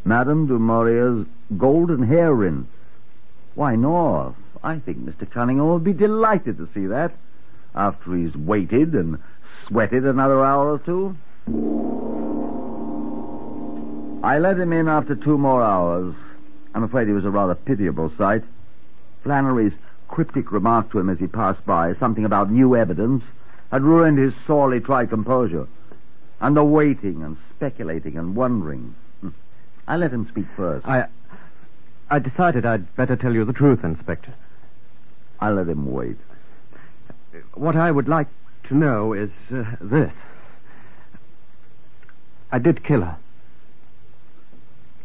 Madame 0.03 0.47
du 0.47 0.57
Maurier's 0.57 1.25
golden 1.57 2.03
hair 2.03 2.33
rinse. 2.33 2.67
Why, 3.53 3.75
North, 3.75 4.35
I 4.63 4.79
think 4.79 4.99
Mr. 4.99 5.29
Cunningham 5.29 5.67
will 5.67 5.79
be 5.79 5.93
delighted 5.93 6.57
to 6.57 6.67
see 6.73 6.87
that. 6.87 7.13
After 7.75 8.15
he's 8.15 8.35
waited 8.35 8.95
and 8.95 9.19
sweated 9.67 10.05
another 10.05 10.43
hour 10.43 10.73
or 10.73 10.79
two. 10.79 11.15
I 14.23 14.39
let 14.39 14.59
him 14.59 14.73
in 14.73 14.87
after 14.87 15.15
two 15.15 15.37
more 15.37 15.61
hours. 15.61 16.15
I'm 16.73 16.83
afraid 16.83 17.07
he 17.07 17.13
was 17.13 17.25
a 17.25 17.31
rather 17.31 17.55
pitiable 17.55 18.11
sight. 18.17 18.43
Flannery's 19.23 19.73
cryptic 20.07 20.51
remark 20.51 20.91
to 20.91 20.99
him 20.99 21.09
as 21.09 21.19
he 21.19 21.27
passed 21.27 21.65
by, 21.65 21.93
something 21.93 22.25
about 22.25 22.51
new 22.51 22.75
evidence, 22.75 23.23
had 23.71 23.83
ruined 23.83 24.17
his 24.17 24.35
sorely 24.35 24.79
tried 24.79 25.09
composure. 25.09 25.67
And 26.39 26.57
the 26.57 26.63
waiting 26.63 27.23
and 27.23 27.37
speculating 27.49 28.17
and 28.17 28.35
wondering. 28.35 28.95
I 29.87 29.97
let 29.97 30.11
him 30.11 30.27
speak 30.27 30.45
first. 30.55 30.87
I, 30.87 31.07
I 32.09 32.19
decided 32.19 32.65
I'd 32.65 32.95
better 32.95 33.15
tell 33.15 33.33
you 33.33 33.45
the 33.45 33.53
truth, 33.53 33.83
Inspector. 33.83 34.33
I 35.39 35.49
let 35.49 35.67
him 35.67 35.91
wait. 35.91 36.17
What 37.53 37.75
I 37.75 37.91
would 37.91 38.07
like 38.07 38.27
to 38.65 38.75
know 38.75 39.13
is 39.13 39.31
uh, 39.53 39.65
this. 39.81 40.13
I 42.51 42.59
did 42.59 42.83
kill 42.83 43.01
her. 43.01 43.17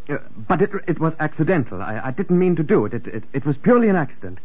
Uh, 0.08 0.18
but 0.36 0.62
it, 0.62 0.70
it 0.86 1.00
was 1.00 1.14
accidental. 1.18 1.82
I, 1.82 2.00
I 2.04 2.10
didn't 2.10 2.38
mean 2.38 2.56
to 2.56 2.62
do 2.62 2.84
it. 2.84 2.94
It, 2.94 3.06
it. 3.06 3.24
it 3.32 3.46
was 3.46 3.56
purely 3.56 3.88
an 3.88 3.96
accident. 3.96 4.38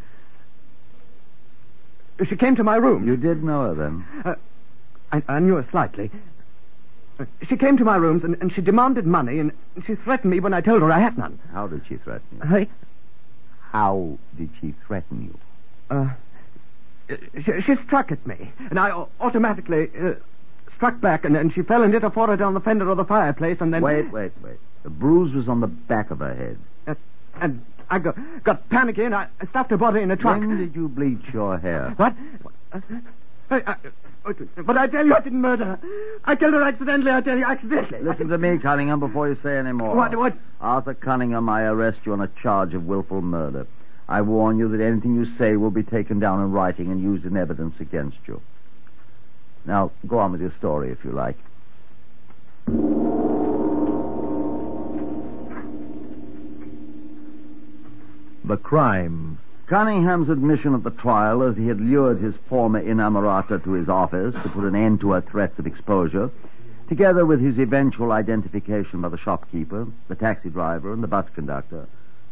She 2.24 2.36
came 2.36 2.56
to 2.56 2.63
my 2.63 2.76
room. 2.76 3.08
You 3.08 3.17
did 3.17 3.44
know 3.44 3.63
her 3.63 3.74
then? 3.74 4.06
Uh, 4.24 4.36
I, 5.12 5.24
I 5.28 5.39
knew 5.39 5.56
her 5.56 5.63
slightly. 5.63 6.12
She 7.48 7.58
came 7.58 7.78
to 7.78 7.84
my 7.84 7.96
rooms 7.96 8.24
and, 8.24 8.38
and 8.42 8.54
she 8.54 8.62
demanded 8.62 9.06
money 9.06 9.40
and 9.40 9.52
she 9.86 9.96
threatened 9.96 10.32
me 10.32 10.40
when 10.40 10.54
I 10.54 10.62
told 10.62 10.82
her 10.82 10.92
I 10.92 11.00
had 11.00 11.18
none. 11.18 11.40
How 11.54 11.68
did 11.68 11.82
she 11.88 11.98
threaten 11.98 12.28
you? 12.32 12.68
How 13.72 14.18
did 14.38 14.50
she 14.60 14.74
threaten 14.86 15.24
you? 15.24 15.40
uh, 15.92 16.10
she, 17.44 17.62
she 17.62 17.76
struck 17.76 18.12
at 18.12 18.26
me 18.26 18.52
and 18.70 18.80
I 18.80 19.06
automatically 19.20 19.92
uh, 20.00 20.14
struck 20.76 21.00
back 21.02 21.26
and, 21.26 21.36
and 21.36 21.54
she 21.54 21.62
fell 21.62 21.84
and 21.84 21.94
hit 21.94 22.04
her 22.04 22.10
forehead 22.10 22.42
on 22.42 22.54
the 22.54 22.62
fender 22.62 22.90
of 22.90 22.98
the 22.98 23.06
fireplace 23.06 23.58
and 23.60 23.74
then... 23.74 23.82
Wait, 23.82 24.12
wait, 24.12 24.32
wait. 24.42 24.58
The 24.84 24.90
bruise 24.90 25.34
was 25.34 25.48
on 25.48 25.60
the 25.60 25.68
back 25.68 26.10
of 26.10 26.20
her 26.20 26.34
head. 26.34 26.58
Uh, 26.88 26.96
and 27.42 27.64
I 27.90 28.00
got, 28.00 28.18
got 28.44 28.68
panicky 28.70 29.04
and 29.04 29.14
I 29.14 29.28
stuffed 29.50 29.72
her 29.72 29.78
body 29.78 30.02
in 30.02 30.10
a 30.12 30.16
trunk. 30.16 30.48
When 30.48 30.58
did 30.58 30.76
you 30.76 30.88
bleach 30.88 31.26
your 31.34 31.58
hair? 31.58 31.94
What? 31.98 32.16
Uh, 32.72 32.80
I, 33.50 33.56
I, 33.68 33.76
but 34.24 34.78
I 34.78 34.88
tell 34.88 35.06
you, 35.06 35.16
I 35.16 35.20
didn't 35.20 35.42
murder 35.42 35.66
her. 35.66 35.80
I 36.26 36.36
killed 36.36 36.54
her 36.54 36.62
accidentally. 36.62 37.12
I 37.12 37.22
tell 37.22 37.38
you, 37.38 37.46
accidentally. 37.46 38.04
Listen 38.04 38.28
to 38.28 38.38
me, 38.38 38.60
Cunningham, 38.60 39.00
before 39.00 39.28
you 39.28 39.36
say 39.42 39.58
any 39.58 39.72
more. 39.72 39.96
What? 39.96 40.16
What? 40.16 40.38
Arthur 40.60 40.94
Cunningham, 40.94 41.50
I 41.50 41.64
arrest 41.64 42.00
you 42.06 42.14
on 42.14 42.22
a 42.22 42.28
charge 42.28 42.76
of 42.76 42.86
willful 42.86 43.22
murder. 43.22 43.66
I 44.08 44.22
warn 44.22 44.60
you 44.60 44.68
that 44.70 44.84
anything 44.84 45.16
you 45.16 45.26
say 45.38 45.56
will 45.56 45.72
be 45.72 45.84
taken 45.84 46.20
down 46.20 46.42
in 46.42 46.52
writing 46.52 46.92
and 46.92 47.02
used 47.02 47.26
in 47.26 47.36
evidence 47.36 47.80
against 47.80 48.18
you. 48.28 48.42
Now, 49.66 49.92
go 50.06 50.20
on 50.20 50.32
with 50.32 50.42
your 50.42 50.52
story, 50.52 50.92
if 50.92 51.04
you 51.04 51.12
like. 51.12 51.38
The 58.44 58.58
crime. 58.58 59.40
Cunningham's 59.72 60.28
admission 60.28 60.76
at 60.76 60.84
the 60.84 60.92
trial 60.92 61.40
that 61.40 61.56
he 61.56 61.68
had 61.68 61.80
lured 61.80 62.20
his 62.20 62.36
former 62.50 62.82
inamorata 62.82 63.58
to 63.64 63.72
his 63.72 63.88
office 63.88 64.36
to 64.44 64.50
put 64.50 64.66
an 64.66 64.76
end 64.76 65.00
to 65.00 65.12
her 65.12 65.22
threats 65.22 65.58
of 65.60 65.66
exposure, 65.66 66.30
together 66.90 67.26
with 67.26 67.40
his 67.40 67.58
eventual 67.58 68.12
identification 68.12 69.00
by 69.00 69.08
the 69.08 69.18
shopkeeper, 69.18 69.88
the 70.10 70.16
taxi 70.16 70.50
driver, 70.50 70.92
and 70.92 71.02
the 71.02 71.08
bus 71.08 71.30
conductor, 71.30 71.88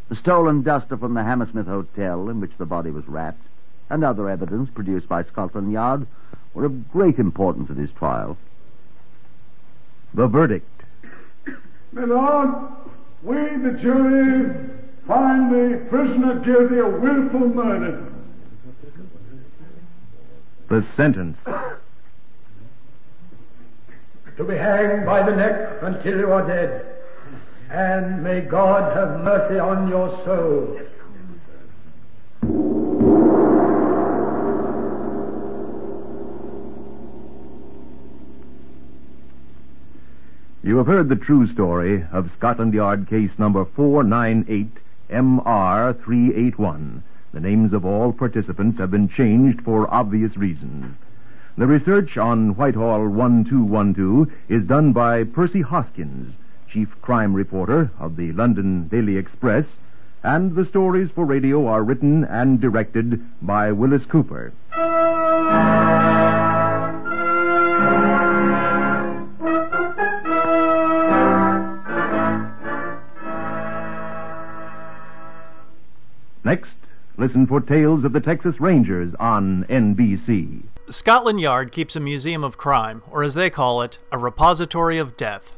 the 0.10 0.18
stolen 0.18 0.64
duster 0.64 0.98
from 0.98 1.14
the 1.14 1.24
Hammersmith 1.24 1.66
Hotel 1.66 2.28
in 2.28 2.42
which 2.42 2.52
the 2.58 2.66
body 2.66 2.92
was 2.92 3.08
wrapped, 3.08 3.48
and 3.90 4.04
other 4.04 4.30
evidence 4.30 4.70
produced 4.72 5.08
by 5.08 5.24
Scotland 5.24 5.72
Yard, 5.72 6.06
were 6.54 6.66
of 6.66 6.92
great 6.92 7.20
importance 7.20 7.72
at 7.72 7.78
his 7.78 7.92
trial. 7.92 8.36
The 10.14 10.28
verdict. 10.28 10.84
My 11.94 12.04
lord, 12.04 12.50
we, 13.24 13.36
the 13.36 13.78
jury, 13.80 14.70
find 15.10 15.52
the 15.52 15.84
prisoner 15.90 16.40
guilty 16.40 16.78
of 16.78 17.02
willful 17.02 17.50
murder. 17.50 18.06
The 20.68 20.84
sentence. 20.84 21.44
To 24.38 24.44
be 24.44 24.56
hanged 24.56 25.08
by 25.08 25.28
the 25.28 25.36
neck 25.36 25.80
until 25.82 26.20
you 26.20 26.32
are 26.32 26.46
dead. 26.46 26.86
And 27.72 28.24
may 28.24 28.42
God 28.42 28.96
have 28.96 29.26
mercy 29.26 29.58
on 29.58 29.88
your 29.90 30.10
soul. 30.24 30.80
You 40.62 40.78
have 40.78 40.86
heard 40.86 41.10
the 41.10 41.16
true 41.16 41.48
story 41.48 42.06
of 42.12 42.32
Scotland 42.32 42.76
Yard 42.76 43.10
case 43.10 43.40
number 43.40 43.66
498 43.66 44.70
MR381. 45.10 47.02
The 47.32 47.40
names 47.40 47.74
of 47.74 47.86
all 47.86 48.12
participants 48.12 48.78
have 48.78 48.92
been 48.92 49.08
changed 49.10 49.62
for 49.62 49.94
obvious 49.94 50.36
reasons. 50.38 50.96
The 51.58 51.68
research 51.68 52.18
on 52.18 52.56
Whitehall 52.56 53.08
1212 53.10 54.32
is 54.48 54.64
done 54.64 54.94
by 54.94 55.24
Percy 55.26 55.62
Hoskins, 55.62 56.34
chief 56.70 56.90
crime 57.02 57.34
reporter 57.34 57.92
of 58.00 58.16
the 58.16 58.32
London 58.32 58.88
Daily 58.88 59.18
Express, 59.18 59.72
and 60.24 60.56
the 60.56 60.66
stories 60.66 61.12
for 61.12 61.26
radio 61.26 61.68
are 61.68 61.84
written 61.84 62.24
and 62.24 62.60
directed 62.62 63.22
by 63.42 63.72
Willis 63.72 64.06
Cooper. 64.06 64.54
Next, 76.50 76.78
listen 77.16 77.46
for 77.46 77.62
tales 77.62 78.04
of 78.04 78.12
the 78.12 78.20
Texas 78.20 78.60
Rangers 78.60 79.14
on 79.20 79.66
NBC. 79.66 80.64
Scotland 80.90 81.40
Yard 81.40 81.72
keeps 81.72 81.96
a 81.96 82.00
museum 82.00 82.44
of 82.44 82.58
crime, 82.58 83.04
or 83.12 83.22
as 83.22 83.36
they 83.36 83.52
call 83.52 83.84
it, 83.84 84.00
a 84.12 84.18
repository 84.18 84.98
of 84.98 85.16
death. 85.16 85.56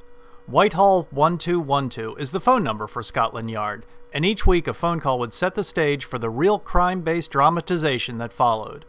Whitehall 0.48 1.08
1212 1.12 2.20
is 2.20 2.32
the 2.32 2.42
phone 2.42 2.66
number 2.66 2.88
for 2.88 3.02
Scotland 3.02 3.50
Yard, 3.50 3.86
and 4.12 4.26
each 4.26 4.46
week 4.46 4.68
a 4.68 4.74
phone 4.74 5.00
call 5.00 5.18
would 5.20 5.34
set 5.34 5.56
the 5.56 5.64
stage 5.64 6.04
for 6.04 6.20
the 6.20 6.30
real 6.30 6.60
crime 6.60 7.00
based 7.04 7.32
dramatization 7.32 8.18
that 8.18 8.34
followed. 8.34 8.84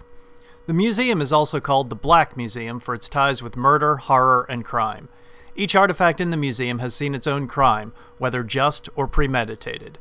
The 0.66 0.74
museum 0.74 1.20
is 1.20 1.32
also 1.32 1.60
called 1.60 1.88
the 1.88 1.94
Black 1.94 2.36
Museum 2.36 2.80
for 2.80 2.96
its 2.96 3.08
ties 3.08 3.44
with 3.44 3.56
murder, 3.56 3.98
horror, 3.98 4.44
and 4.48 4.64
crime. 4.64 5.08
Each 5.54 5.76
artifact 5.76 6.20
in 6.20 6.30
the 6.30 6.36
museum 6.36 6.80
has 6.80 6.94
seen 6.94 7.14
its 7.14 7.28
own 7.28 7.46
crime, 7.46 7.92
whether 8.18 8.42
just 8.42 8.88
or 8.96 9.06
premeditated. 9.06 9.98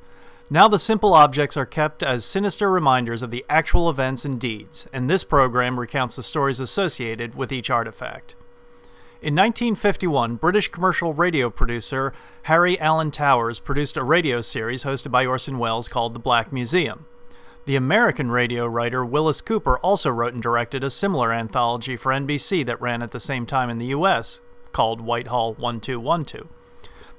Now 0.54 0.68
the 0.68 0.80
simple 0.80 1.14
objects 1.14 1.56
are 1.56 1.66
kept 1.66 2.04
as 2.04 2.26
sinister 2.26 2.70
reminders 2.70 3.22
of 3.22 3.32
the 3.32 3.46
actual 3.50 3.90
events 3.90 4.26
and 4.26 4.38
deeds, 4.38 4.86
and 4.92 5.10
this 5.10 5.24
program 5.24 5.80
recounts 5.80 6.18
the 6.18 6.24
stories 6.24 6.60
associated 6.60 7.36
with 7.36 7.54
each 7.54 7.70
artifact. 7.70 8.36
In 9.22 9.34
1951, 9.34 10.36
British 10.36 10.68
commercial 10.68 11.14
radio 11.14 11.50
producer 11.50 12.12
Harry 12.44 12.78
Alan 12.82 13.12
Towers 13.12 13.60
produced 13.62 13.96
a 13.96 14.04
radio 14.04 14.42
series 14.42 14.84
hosted 14.84 15.10
by 15.10 15.26
Orson 15.26 15.58
Welles 15.58 15.88
called 15.88 16.14
The 16.14 16.20
Black 16.20 16.52
Museum. 16.52 17.06
The 17.64 17.78
American 17.78 18.30
radio 18.30 18.66
writer 18.66 19.06
Willis 19.06 19.40
Cooper 19.40 19.80
also 19.80 20.10
wrote 20.10 20.34
and 20.34 20.44
directed 20.44 20.84
a 20.84 20.90
similar 20.90 21.32
anthology 21.32 21.96
for 21.96 22.12
NBC 22.12 22.66
that 22.66 22.82
ran 22.82 23.02
at 23.02 23.12
the 23.12 23.22
same 23.22 23.46
time 23.46 23.70
in 23.70 23.80
the 23.80 23.86
U.S., 23.86 24.42
called 24.74 25.00
Whitehall 25.00 25.54
1212. 25.54 26.50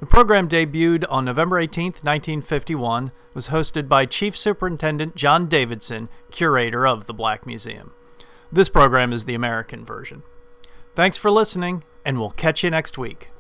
The 0.03 0.07
program 0.07 0.49
debuted 0.49 1.05
on 1.09 1.27
November 1.27 1.61
18, 1.61 1.85
1951, 1.85 3.13
was 3.35 3.51
hosted 3.51 3.87
by 3.87 4.05
Chief 4.05 4.37
Superintendent 4.37 5.15
John 5.15 5.49
Davidson, 5.49 6.09
curator 6.33 6.85
of 6.89 7.07
the 7.07 7.15
Black 7.15 7.47
Museum. 7.47 7.93
This 8.51 8.69
program 8.69 9.13
is 9.13 9.27
the 9.27 9.37
American 9.37 9.85
version. 9.85 10.25
Thanks 10.97 11.19
for 11.19 11.31
listening, 11.31 11.85
and 12.05 12.19
we'll 12.19 12.31
catch 12.31 12.65
you 12.65 12.71
next 12.71 12.99
week. 12.99 13.32